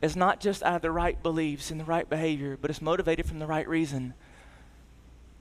is 0.00 0.16
not 0.16 0.40
just 0.40 0.62
out 0.62 0.76
of 0.76 0.82
the 0.82 0.90
right 0.90 1.22
beliefs 1.22 1.70
and 1.70 1.80
the 1.80 1.84
right 1.84 2.08
behavior, 2.08 2.58
but 2.60 2.70
it's 2.70 2.82
motivated 2.82 3.26
from 3.26 3.38
the 3.38 3.46
right 3.46 3.68
reason. 3.68 4.14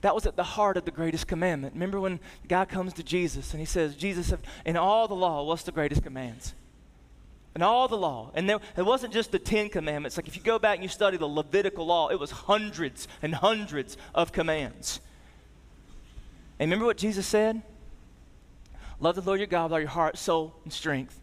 That 0.01 0.13
was 0.13 0.25
at 0.25 0.35
the 0.35 0.43
heart 0.43 0.77
of 0.77 0.85
the 0.85 0.91
greatest 0.91 1.27
commandment. 1.27 1.73
Remember 1.73 1.99
when 1.99 2.19
the 2.41 2.47
guy 2.47 2.65
comes 2.65 2.93
to 2.93 3.03
Jesus 3.03 3.51
and 3.51 3.59
he 3.59 3.65
says, 3.65 3.95
Jesus, 3.95 4.33
in 4.65 4.77
all 4.77 5.07
the 5.07 5.15
law, 5.15 5.43
what's 5.43 5.63
the 5.63 5.71
greatest 5.71 6.03
commands? 6.03 6.53
In 7.55 7.61
all 7.61 7.87
the 7.87 7.97
law. 7.97 8.31
And 8.33 8.49
there, 8.49 8.59
it 8.77 8.85
wasn't 8.85 9.13
just 9.13 9.31
the 9.31 9.39
Ten 9.39 9.69
Commandments. 9.69 10.17
Like 10.17 10.27
if 10.27 10.35
you 10.35 10.41
go 10.41 10.59
back 10.59 10.75
and 10.75 10.83
you 10.83 10.89
study 10.89 11.17
the 11.17 11.25
Levitical 11.25 11.85
law, 11.85 12.09
it 12.09 12.19
was 12.19 12.31
hundreds 12.31 13.07
and 13.21 13.33
hundreds 13.33 13.97
of 14.13 14.31
commands. 14.31 14.99
And 16.59 16.69
remember 16.69 16.85
what 16.85 16.97
Jesus 16.97 17.25
said? 17.25 17.61
Love 18.99 19.15
the 19.15 19.21
Lord 19.21 19.39
your 19.39 19.47
God 19.47 19.65
with 19.65 19.73
all 19.73 19.79
your 19.79 19.89
heart, 19.89 20.17
soul, 20.17 20.55
and 20.63 20.71
strength, 20.71 21.19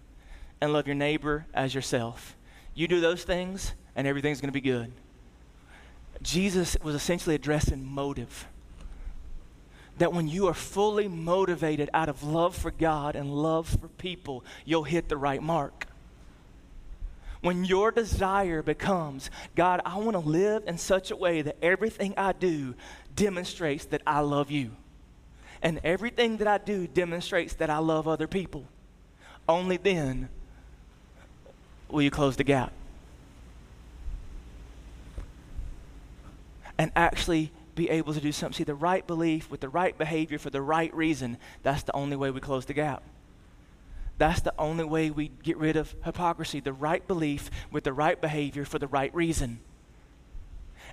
and 0.60 0.72
love 0.72 0.86
your 0.86 0.94
neighbor 0.94 1.46
as 1.54 1.74
yourself. 1.74 2.36
You 2.74 2.86
do 2.86 3.00
those 3.00 3.24
things, 3.24 3.72
and 3.96 4.06
everything's 4.06 4.40
going 4.40 4.48
to 4.48 4.52
be 4.52 4.60
good. 4.60 4.92
Jesus 6.20 6.76
was 6.82 6.94
essentially 6.94 7.34
addressing 7.34 7.84
motive. 7.84 8.46
That 9.98 10.12
when 10.12 10.28
you 10.28 10.48
are 10.48 10.54
fully 10.54 11.08
motivated 11.08 11.90
out 11.92 12.08
of 12.08 12.22
love 12.22 12.56
for 12.56 12.70
God 12.70 13.16
and 13.16 13.30
love 13.30 13.68
for 13.68 13.88
people, 13.88 14.44
you'll 14.64 14.84
hit 14.84 15.08
the 15.08 15.16
right 15.16 15.42
mark. 15.42 15.86
When 17.40 17.64
your 17.64 17.90
desire 17.90 18.62
becomes, 18.62 19.30
God, 19.56 19.80
I 19.84 19.98
want 19.98 20.12
to 20.12 20.20
live 20.20 20.62
in 20.66 20.78
such 20.78 21.10
a 21.10 21.16
way 21.16 21.42
that 21.42 21.56
everything 21.60 22.14
I 22.16 22.32
do 22.32 22.74
demonstrates 23.16 23.86
that 23.86 24.02
I 24.06 24.20
love 24.20 24.50
you 24.50 24.76
and 25.62 25.80
everything 25.84 26.38
that 26.38 26.48
I 26.48 26.58
do 26.58 26.86
demonstrates 26.86 27.54
that 27.54 27.70
I 27.70 27.78
love 27.78 28.08
other 28.08 28.26
people. 28.26 28.64
Only 29.48 29.76
then 29.76 30.28
will 31.88 32.02
you 32.02 32.10
close 32.10 32.36
the 32.36 32.44
gap? 32.44 32.72
And 36.78 36.90
actually 36.96 37.52
be 37.74 37.88
able 37.90 38.12
to 38.12 38.20
do 38.20 38.32
something. 38.32 38.58
See, 38.58 38.64
the 38.64 38.74
right 38.74 39.06
belief 39.06 39.50
with 39.50 39.60
the 39.60 39.68
right 39.68 39.96
behavior 39.96 40.38
for 40.38 40.50
the 40.50 40.60
right 40.60 40.94
reason, 40.94 41.38
that's 41.62 41.84
the 41.84 41.94
only 41.94 42.16
way 42.16 42.30
we 42.30 42.40
close 42.40 42.66
the 42.66 42.74
gap. 42.74 43.02
That's 44.18 44.40
the 44.40 44.54
only 44.58 44.84
way 44.84 45.10
we 45.10 45.28
get 45.42 45.56
rid 45.56 45.76
of 45.76 45.94
hypocrisy. 46.04 46.60
The 46.60 46.72
right 46.72 47.06
belief 47.06 47.50
with 47.70 47.84
the 47.84 47.92
right 47.92 48.20
behavior 48.20 48.64
for 48.64 48.78
the 48.78 48.86
right 48.86 49.14
reason. 49.14 49.60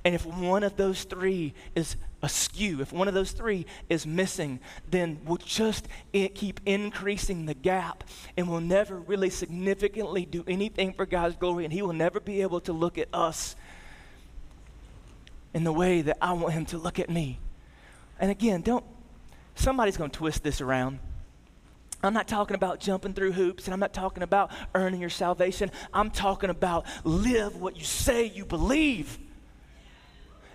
And 0.04 0.16
if 0.16 0.26
one 0.26 0.64
of 0.64 0.78
those 0.78 1.04
three 1.04 1.54
is 1.76 1.96
askew, 2.22 2.82
if 2.82 2.92
one 2.92 3.08
of 3.08 3.14
those 3.14 3.32
three 3.32 3.66
is 3.90 4.06
missing, 4.06 4.60
then 4.90 5.20
we'll 5.26 5.38
just 5.38 5.88
keep 6.12 6.60
increasing 6.66 7.46
the 7.46 7.54
gap 7.54 8.04
and 8.38 8.50
we'll 8.50 8.62
never 8.62 8.98
really 8.98 9.30
significantly 9.30 10.26
do 10.26 10.44
anything 10.48 10.94
for 10.94 11.06
God's 11.06 11.36
glory. 11.36 11.66
And 11.66 11.74
He 11.74 11.82
will 11.82 11.94
never 11.94 12.20
be 12.20 12.42
able 12.42 12.62
to 12.62 12.74
look 12.74 12.98
at 12.98 13.08
us 13.14 13.56
in 15.54 15.64
the 15.64 15.74
way 15.74 16.02
that 16.02 16.18
I 16.22 16.34
want 16.34 16.54
him 16.54 16.66
to 16.68 16.78
look 16.78 17.00
at 17.00 17.10
me. 17.10 17.40
And 18.20 18.30
again, 18.30 18.62
don't, 18.62 18.86
somebody's 19.56 19.98
going 19.98 20.12
to 20.12 20.18
twist 20.18 20.44
this 20.44 20.62
around. 20.62 21.00
I'm 22.02 22.14
not 22.14 22.28
talking 22.28 22.56
about 22.56 22.80
jumping 22.80 23.14
through 23.14 23.34
hoops 23.34 23.66
and 23.66 23.74
I'm 23.74 23.80
not 23.80 23.94
talking 23.94 24.24
about 24.24 24.52
earning 24.74 25.02
your 25.02 25.10
salvation. 25.10 25.70
I'm 25.94 26.12
talking 26.12 26.50
about 26.50 26.86
live 27.04 27.58
what 27.58 27.76
you 27.76 27.84
say 27.84 28.26
you 28.26 28.46
believe. 28.46 29.18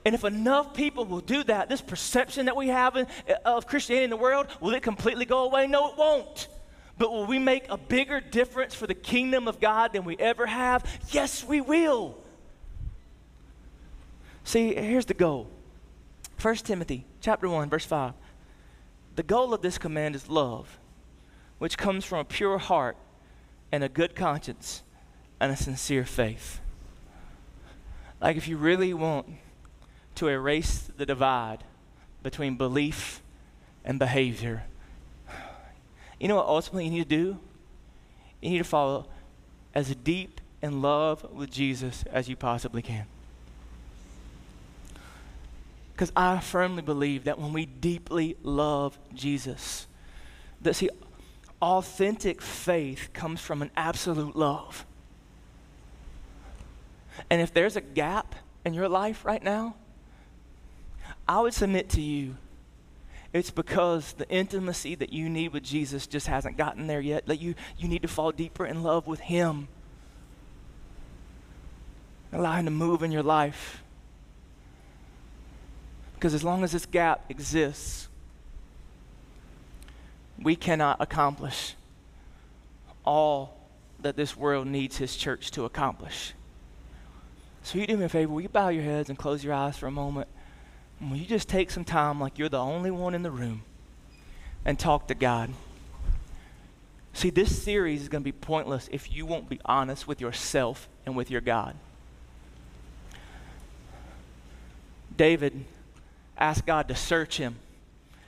And 0.04 0.14
if 0.14 0.24
enough 0.24 0.74
people 0.74 1.06
will 1.06 1.20
do 1.20 1.42
that, 1.44 1.68
this 1.68 1.80
perception 1.80 2.46
that 2.46 2.56
we 2.56 2.68
have 2.68 2.96
in, 2.96 3.06
of 3.44 3.66
Christianity 3.66 4.04
in 4.04 4.10
the 4.10 4.16
world, 4.16 4.48
will 4.60 4.74
it 4.74 4.82
completely 4.82 5.24
go 5.24 5.44
away? 5.44 5.66
No, 5.66 5.90
it 5.90 5.96
won't. 5.96 6.48
But 6.98 7.10
will 7.10 7.26
we 7.26 7.38
make 7.38 7.66
a 7.70 7.76
bigger 7.76 8.20
difference 8.20 8.74
for 8.74 8.86
the 8.86 8.94
kingdom 8.94 9.48
of 9.48 9.60
God 9.60 9.92
than 9.92 10.04
we 10.04 10.16
ever 10.18 10.46
have? 10.46 10.84
Yes, 11.10 11.42
we 11.42 11.60
will. 11.60 12.18
See, 14.44 14.74
here's 14.74 15.06
the 15.06 15.14
goal. 15.14 15.48
1 16.40 16.56
Timothy 16.56 17.06
chapter 17.20 17.48
1 17.48 17.70
verse 17.70 17.86
5. 17.86 18.12
The 19.16 19.22
goal 19.22 19.54
of 19.54 19.62
this 19.62 19.78
command 19.78 20.14
is 20.14 20.28
love, 20.28 20.78
which 21.58 21.78
comes 21.78 22.04
from 22.04 22.18
a 22.18 22.24
pure 22.24 22.58
heart 22.58 22.96
and 23.72 23.82
a 23.82 23.88
good 23.88 24.14
conscience 24.14 24.82
and 25.40 25.50
a 25.50 25.56
sincere 25.56 26.04
faith. 26.04 26.60
Like 28.20 28.36
if 28.36 28.46
you 28.46 28.58
really 28.58 28.92
want 28.92 29.26
to 30.16 30.28
erase 30.28 30.90
the 30.96 31.06
divide 31.06 31.64
between 32.22 32.56
belief 32.56 33.22
and 33.84 33.98
behavior, 33.98 34.64
you 36.18 36.28
know 36.28 36.36
what 36.36 36.46
ultimately 36.46 36.84
you 36.84 36.90
need 36.90 37.08
to 37.08 37.16
do? 37.16 37.38
You 38.40 38.50
need 38.50 38.58
to 38.58 38.64
follow 38.64 39.06
as 39.74 39.94
deep 39.96 40.40
in 40.62 40.80
love 40.80 41.30
with 41.32 41.50
Jesus 41.50 42.04
as 42.10 42.28
you 42.28 42.36
possibly 42.36 42.82
can. 42.82 43.06
Because 45.92 46.10
I 46.16 46.40
firmly 46.40 46.82
believe 46.82 47.24
that 47.24 47.38
when 47.38 47.52
we 47.52 47.66
deeply 47.66 48.36
love 48.42 48.98
Jesus, 49.14 49.86
that 50.62 50.74
see, 50.74 50.90
authentic 51.62 52.42
faith 52.42 53.10
comes 53.12 53.40
from 53.40 53.62
an 53.62 53.70
absolute 53.76 54.34
love. 54.34 54.84
And 57.30 57.40
if 57.40 57.54
there's 57.54 57.76
a 57.76 57.80
gap 57.80 58.34
in 58.64 58.74
your 58.74 58.88
life 58.88 59.24
right 59.24 59.42
now, 59.42 59.76
I 61.26 61.40
would 61.40 61.54
submit 61.54 61.88
to 61.90 62.00
you 62.00 62.36
it's 63.34 63.50
because 63.50 64.12
the 64.12 64.30
intimacy 64.30 64.94
that 64.94 65.12
you 65.12 65.28
need 65.28 65.52
with 65.52 65.64
Jesus 65.64 66.06
just 66.06 66.28
hasn't 66.28 66.56
gotten 66.56 66.86
there 66.86 67.00
yet. 67.00 67.26
That 67.26 67.40
you, 67.40 67.56
you 67.76 67.88
need 67.88 68.02
to 68.02 68.08
fall 68.08 68.30
deeper 68.30 68.64
in 68.64 68.84
love 68.84 69.08
with 69.08 69.18
Him. 69.18 69.66
Allow 72.32 72.52
Him 72.52 72.66
to 72.66 72.70
move 72.70 73.02
in 73.02 73.10
your 73.10 73.24
life. 73.24 73.82
Because 76.14 76.32
as 76.32 76.44
long 76.44 76.62
as 76.62 76.70
this 76.70 76.86
gap 76.86 77.24
exists, 77.28 78.06
we 80.40 80.54
cannot 80.54 80.98
accomplish 81.00 81.74
all 83.04 83.58
that 84.00 84.16
this 84.16 84.36
world 84.36 84.68
needs 84.68 84.98
His 84.98 85.16
church 85.16 85.50
to 85.50 85.64
accomplish. 85.64 86.34
So, 87.64 87.78
you 87.78 87.86
do 87.88 87.96
me 87.96 88.04
a 88.04 88.08
favor, 88.08 88.32
will 88.32 88.42
you 88.42 88.48
bow 88.48 88.68
your 88.68 88.84
heads 88.84 89.08
and 89.08 89.18
close 89.18 89.42
your 89.42 89.54
eyes 89.54 89.76
for 89.76 89.88
a 89.88 89.90
moment? 89.90 90.28
Will 91.10 91.16
you 91.18 91.26
just 91.26 91.48
take 91.48 91.70
some 91.70 91.84
time, 91.84 92.20
like 92.20 92.38
you're 92.38 92.48
the 92.48 92.58
only 92.58 92.90
one 92.90 93.14
in 93.14 93.22
the 93.22 93.30
room, 93.30 93.62
and 94.64 94.78
talk 94.78 95.08
to 95.08 95.14
God? 95.14 95.50
See, 97.12 97.30
this 97.30 97.62
series 97.62 98.02
is 98.02 98.08
going 98.08 98.22
to 98.22 98.24
be 98.24 98.32
pointless 98.32 98.88
if 98.90 99.12
you 99.12 99.26
won't 99.26 99.48
be 99.48 99.60
honest 99.64 100.08
with 100.08 100.20
yourself 100.20 100.88
and 101.06 101.14
with 101.14 101.30
your 101.30 101.40
God. 101.40 101.76
David 105.16 105.64
asked 106.36 106.66
God 106.66 106.88
to 106.88 106.94
search 106.94 107.36
him. 107.36 107.56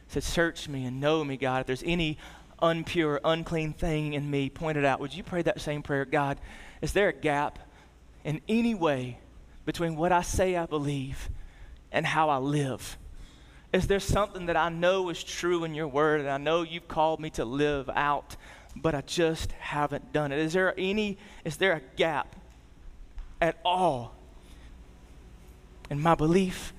He 0.07 0.12
said, 0.12 0.23
Search 0.23 0.69
me 0.69 0.85
and 0.85 1.01
know 1.01 1.25
me, 1.25 1.37
God. 1.37 1.62
If 1.62 1.67
there's 1.67 1.83
any 1.85 2.19
unpure, 2.62 3.19
unclean 3.25 3.73
thing 3.73 4.12
in 4.12 4.31
me, 4.31 4.51
point 4.51 4.79
it 4.79 4.85
out. 4.85 5.01
Would 5.01 5.15
you 5.15 5.25
pray 5.25 5.43
that 5.43 5.61
same 5.61 5.83
prayer? 5.83 6.05
God, 6.05 6.39
is 6.81 6.93
there 6.93 7.09
a 7.09 7.12
gap 7.12 7.59
in 8.25 8.41
any 8.49 8.75
way 8.75 9.19
between 9.65 9.97
what 9.97 10.12
I 10.12 10.23
say 10.23 10.57
I 10.57 10.67
believe 10.67 11.29
and 11.92 12.07
how 12.07 12.29
I 12.29 12.38
live? 12.38 12.99
Is 13.72 13.87
there 13.87 14.01
something 14.01 14.46
that 14.46 14.57
I 14.57 14.68
know 14.68 15.09
is 15.09 15.22
true 15.22 15.64
in 15.64 15.75
your 15.75 15.88
word 15.88 16.20
and 16.20 16.31
I 16.31 16.38
know 16.38 16.62
you've 16.62 16.88
called 16.88 17.20
me 17.20 17.31
to 17.31 17.44
live 17.44 17.90
out, 17.90 18.37
but 18.75 18.94
I 18.94 19.03
just 19.03 19.53
haven't 19.53 20.12
done 20.12 20.33
it? 20.33 20.38
Is 20.38 20.53
there 20.53 20.75
any, 20.79 21.18
is 21.44 21.57
there 21.57 21.72
a 21.72 21.81
gap 21.96 22.37
at 23.40 23.59
all 23.64 24.14
in 25.90 26.01
my 26.01 26.14
belief 26.14 26.72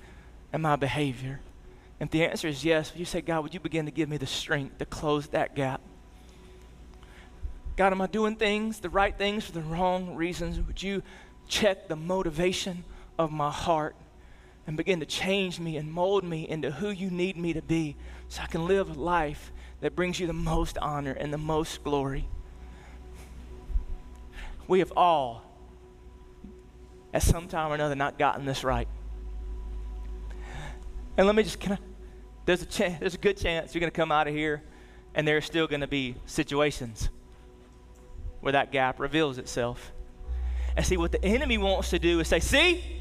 and 0.52 0.62
my 0.62 0.76
behavior? 0.76 1.40
If 2.00 2.10
the 2.10 2.24
answer 2.24 2.48
is 2.48 2.64
yes, 2.64 2.92
you 2.94 3.04
say, 3.04 3.20
God, 3.20 3.42
would 3.42 3.54
you 3.54 3.60
begin 3.60 3.86
to 3.86 3.90
give 3.90 4.08
me 4.08 4.16
the 4.16 4.26
strength 4.26 4.78
to 4.78 4.86
close 4.86 5.26
that 5.28 5.54
gap? 5.54 5.80
God, 7.76 7.92
am 7.92 8.00
I 8.00 8.06
doing 8.06 8.36
things, 8.36 8.80
the 8.80 8.90
right 8.90 9.16
things 9.16 9.44
for 9.44 9.52
the 9.52 9.60
wrong 9.60 10.14
reasons? 10.14 10.60
Would 10.60 10.82
you 10.82 11.02
check 11.48 11.88
the 11.88 11.96
motivation 11.96 12.84
of 13.18 13.30
my 13.30 13.50
heart 13.50 13.94
and 14.68 14.76
begin 14.76 15.00
to 15.00 15.06
change 15.06 15.58
me 15.58 15.78
and 15.78 15.90
mold 15.90 16.22
me 16.22 16.46
into 16.46 16.70
who 16.70 16.90
you 16.90 17.08
need 17.08 17.38
me 17.38 17.54
to 17.54 17.62
be 17.62 17.96
so 18.28 18.42
I 18.42 18.46
can 18.46 18.68
live 18.68 18.90
a 18.90 19.00
life 19.00 19.50
that 19.80 19.96
brings 19.96 20.20
you 20.20 20.26
the 20.26 20.34
most 20.34 20.76
honor 20.76 21.12
and 21.12 21.32
the 21.32 21.38
most 21.38 21.82
glory? 21.82 22.28
We 24.66 24.80
have 24.80 24.92
all, 24.94 25.42
at 27.14 27.22
some 27.22 27.48
time 27.48 27.72
or 27.72 27.76
another, 27.76 27.94
not 27.94 28.18
gotten 28.18 28.44
this 28.44 28.62
right. 28.62 28.86
And 31.16 31.26
let 31.26 31.34
me 31.34 31.44
just, 31.44 31.66
I, 31.66 31.78
there's 32.44 32.60
a, 32.60 32.66
chance, 32.66 33.00
there's 33.00 33.14
a 33.14 33.18
good 33.18 33.38
chance 33.38 33.74
you're 33.74 33.80
going 33.80 33.90
to 33.90 33.96
come 33.96 34.12
out 34.12 34.28
of 34.28 34.34
here 34.34 34.62
and 35.14 35.26
there's 35.26 35.46
still 35.46 35.66
going 35.66 35.80
to 35.80 35.86
be 35.86 36.14
situations 36.26 37.08
where 38.42 38.52
that 38.52 38.70
gap 38.70 39.00
reveals 39.00 39.38
itself. 39.38 39.92
And 40.76 40.84
see, 40.84 40.98
what 40.98 41.10
the 41.10 41.24
enemy 41.24 41.56
wants 41.56 41.88
to 41.88 41.98
do 41.98 42.20
is 42.20 42.28
say, 42.28 42.40
see, 42.40 42.97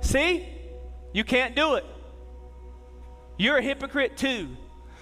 see, 0.00 0.48
you 1.12 1.24
can't 1.24 1.54
do 1.54 1.74
it. 1.74 1.84
You're 3.38 3.58
a 3.58 3.62
hypocrite 3.62 4.16
too. 4.16 4.56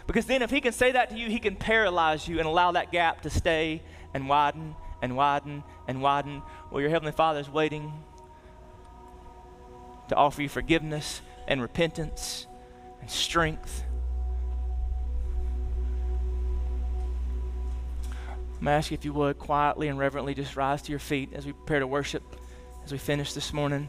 Because 0.07 0.25
then, 0.25 0.41
if 0.41 0.51
he 0.51 0.63
can 0.63 0.73
say 0.73 0.93
that 0.93 1.11
to 1.11 1.19
you, 1.19 1.29
he 1.29 1.39
can 1.39 1.55
paralyze 1.55 2.27
you 2.27 2.39
and 2.39 2.49
allow 2.49 2.73
that 2.73 2.91
gap 2.91 3.23
to 3.23 3.31
stay 3.31 3.83
and 4.15 4.27
widen 4.27 4.75
and 5.03 5.17
widen 5.17 5.63
and 5.87 6.01
widen. 6.01 6.43
Well, 6.71 6.81
your 6.81 6.89
Heavenly 6.89 7.13
Father 7.13 7.41
is 7.41 7.51
waiting 7.51 7.93
to 10.09 10.17
offer 10.17 10.41
you 10.41 10.49
forgiveness 10.49 11.21
and 11.47 11.61
repentance 11.61 12.47
and 13.03 13.11
strength. 13.11 13.85
I'm 18.59 18.65
going 18.65 18.65
to 18.65 18.71
ask 18.71 18.91
you 18.91 18.95
if 18.97 19.05
you 19.05 19.13
would 19.13 19.39
quietly 19.39 19.89
and 19.89 19.99
reverently 19.99 20.35
just 20.35 20.57
rise 20.57 20.81
to 20.83 20.91
your 20.91 20.99
feet 20.99 21.33
as 21.35 21.45
we 21.45 21.53
prepare 21.53 21.81
to 21.81 21.87
worship, 21.87 22.23
as 22.83 22.91
we 22.91 22.99
finish 22.99 23.35
this 23.35 23.53
morning. 23.53 23.89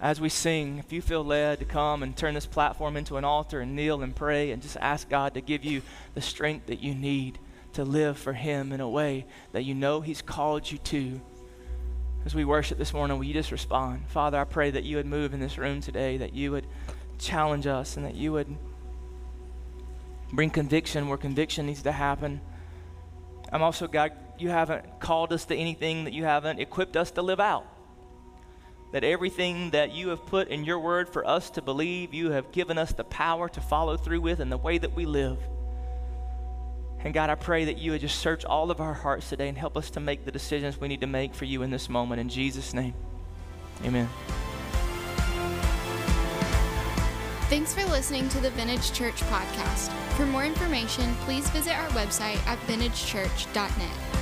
As 0.00 0.20
we 0.20 0.28
sing, 0.28 0.78
if 0.78 0.92
you 0.92 1.02
feel 1.02 1.24
led 1.24 1.58
to 1.58 1.64
come 1.64 2.02
and 2.02 2.16
turn 2.16 2.34
this 2.34 2.46
platform 2.46 2.96
into 2.96 3.16
an 3.16 3.24
altar 3.24 3.60
and 3.60 3.74
kneel 3.74 4.02
and 4.02 4.14
pray 4.14 4.52
and 4.52 4.62
just 4.62 4.76
ask 4.80 5.08
God 5.08 5.34
to 5.34 5.40
give 5.40 5.64
you 5.64 5.82
the 6.14 6.20
strength 6.20 6.66
that 6.66 6.80
you 6.80 6.94
need 6.94 7.38
to 7.72 7.84
live 7.84 8.16
for 8.18 8.32
Him 8.32 8.72
in 8.72 8.80
a 8.80 8.88
way 8.88 9.26
that 9.52 9.64
you 9.64 9.74
know 9.74 10.00
He's 10.00 10.22
called 10.22 10.70
you 10.70 10.78
to 10.78 11.20
as 12.28 12.34
we 12.34 12.44
worship 12.44 12.76
this 12.76 12.92
morning, 12.92 13.16
will 13.16 13.24
you 13.24 13.32
just 13.32 13.52
respond? 13.52 14.06
Father, 14.08 14.38
I 14.38 14.44
pray 14.44 14.70
that 14.70 14.84
you 14.84 14.96
would 14.96 15.06
move 15.06 15.32
in 15.32 15.40
this 15.40 15.56
room 15.56 15.80
today, 15.80 16.18
that 16.18 16.34
you 16.34 16.50
would 16.50 16.66
challenge 17.18 17.66
us, 17.66 17.96
and 17.96 18.04
that 18.04 18.16
you 18.16 18.32
would 18.32 18.54
bring 20.32 20.50
conviction 20.50 21.08
where 21.08 21.16
conviction 21.16 21.64
needs 21.64 21.82
to 21.84 21.92
happen. 21.92 22.40
I'm 23.50 23.62
also, 23.62 23.86
God, 23.86 24.12
you 24.38 24.50
haven't 24.50 25.00
called 25.00 25.32
us 25.32 25.46
to 25.46 25.56
anything 25.56 26.04
that 26.04 26.12
you 26.12 26.24
haven't 26.24 26.60
equipped 26.60 26.98
us 26.98 27.10
to 27.12 27.22
live 27.22 27.40
out. 27.40 27.66
That 28.92 29.04
everything 29.04 29.70
that 29.70 29.92
you 29.92 30.08
have 30.08 30.24
put 30.24 30.48
in 30.48 30.64
your 30.64 30.78
word 30.78 31.08
for 31.08 31.26
us 31.26 31.50
to 31.50 31.62
believe, 31.62 32.14
you 32.14 32.30
have 32.30 32.52
given 32.52 32.78
us 32.78 32.92
the 32.92 33.04
power 33.04 33.48
to 33.48 33.60
follow 33.60 33.96
through 33.96 34.22
with 34.22 34.40
in 34.40 34.48
the 34.48 34.56
way 34.56 34.78
that 34.78 34.94
we 34.94 35.04
live. 35.04 35.38
And 37.00 37.14
God, 37.14 37.30
I 37.30 37.36
pray 37.36 37.66
that 37.66 37.78
you 37.78 37.92
would 37.92 38.00
just 38.00 38.18
search 38.18 38.44
all 38.44 38.70
of 38.70 38.80
our 38.80 38.94
hearts 38.94 39.28
today 39.28 39.48
and 39.48 39.56
help 39.56 39.76
us 39.76 39.90
to 39.90 40.00
make 40.00 40.24
the 40.24 40.32
decisions 40.32 40.80
we 40.80 40.88
need 40.88 41.00
to 41.02 41.06
make 41.06 41.34
for 41.34 41.44
you 41.44 41.62
in 41.62 41.70
this 41.70 41.88
moment. 41.88 42.20
In 42.20 42.28
Jesus' 42.28 42.74
name, 42.74 42.94
amen. 43.84 44.08
Thanks 47.48 47.72
for 47.72 47.84
listening 47.86 48.28
to 48.30 48.40
the 48.40 48.50
Vintage 48.50 48.92
Church 48.92 49.22
podcast. 49.22 49.90
For 50.16 50.26
more 50.26 50.44
information, 50.44 51.14
please 51.20 51.48
visit 51.50 51.72
our 51.72 51.88
website 51.90 52.44
at 52.46 52.58
vintagechurch.net. 52.66 54.17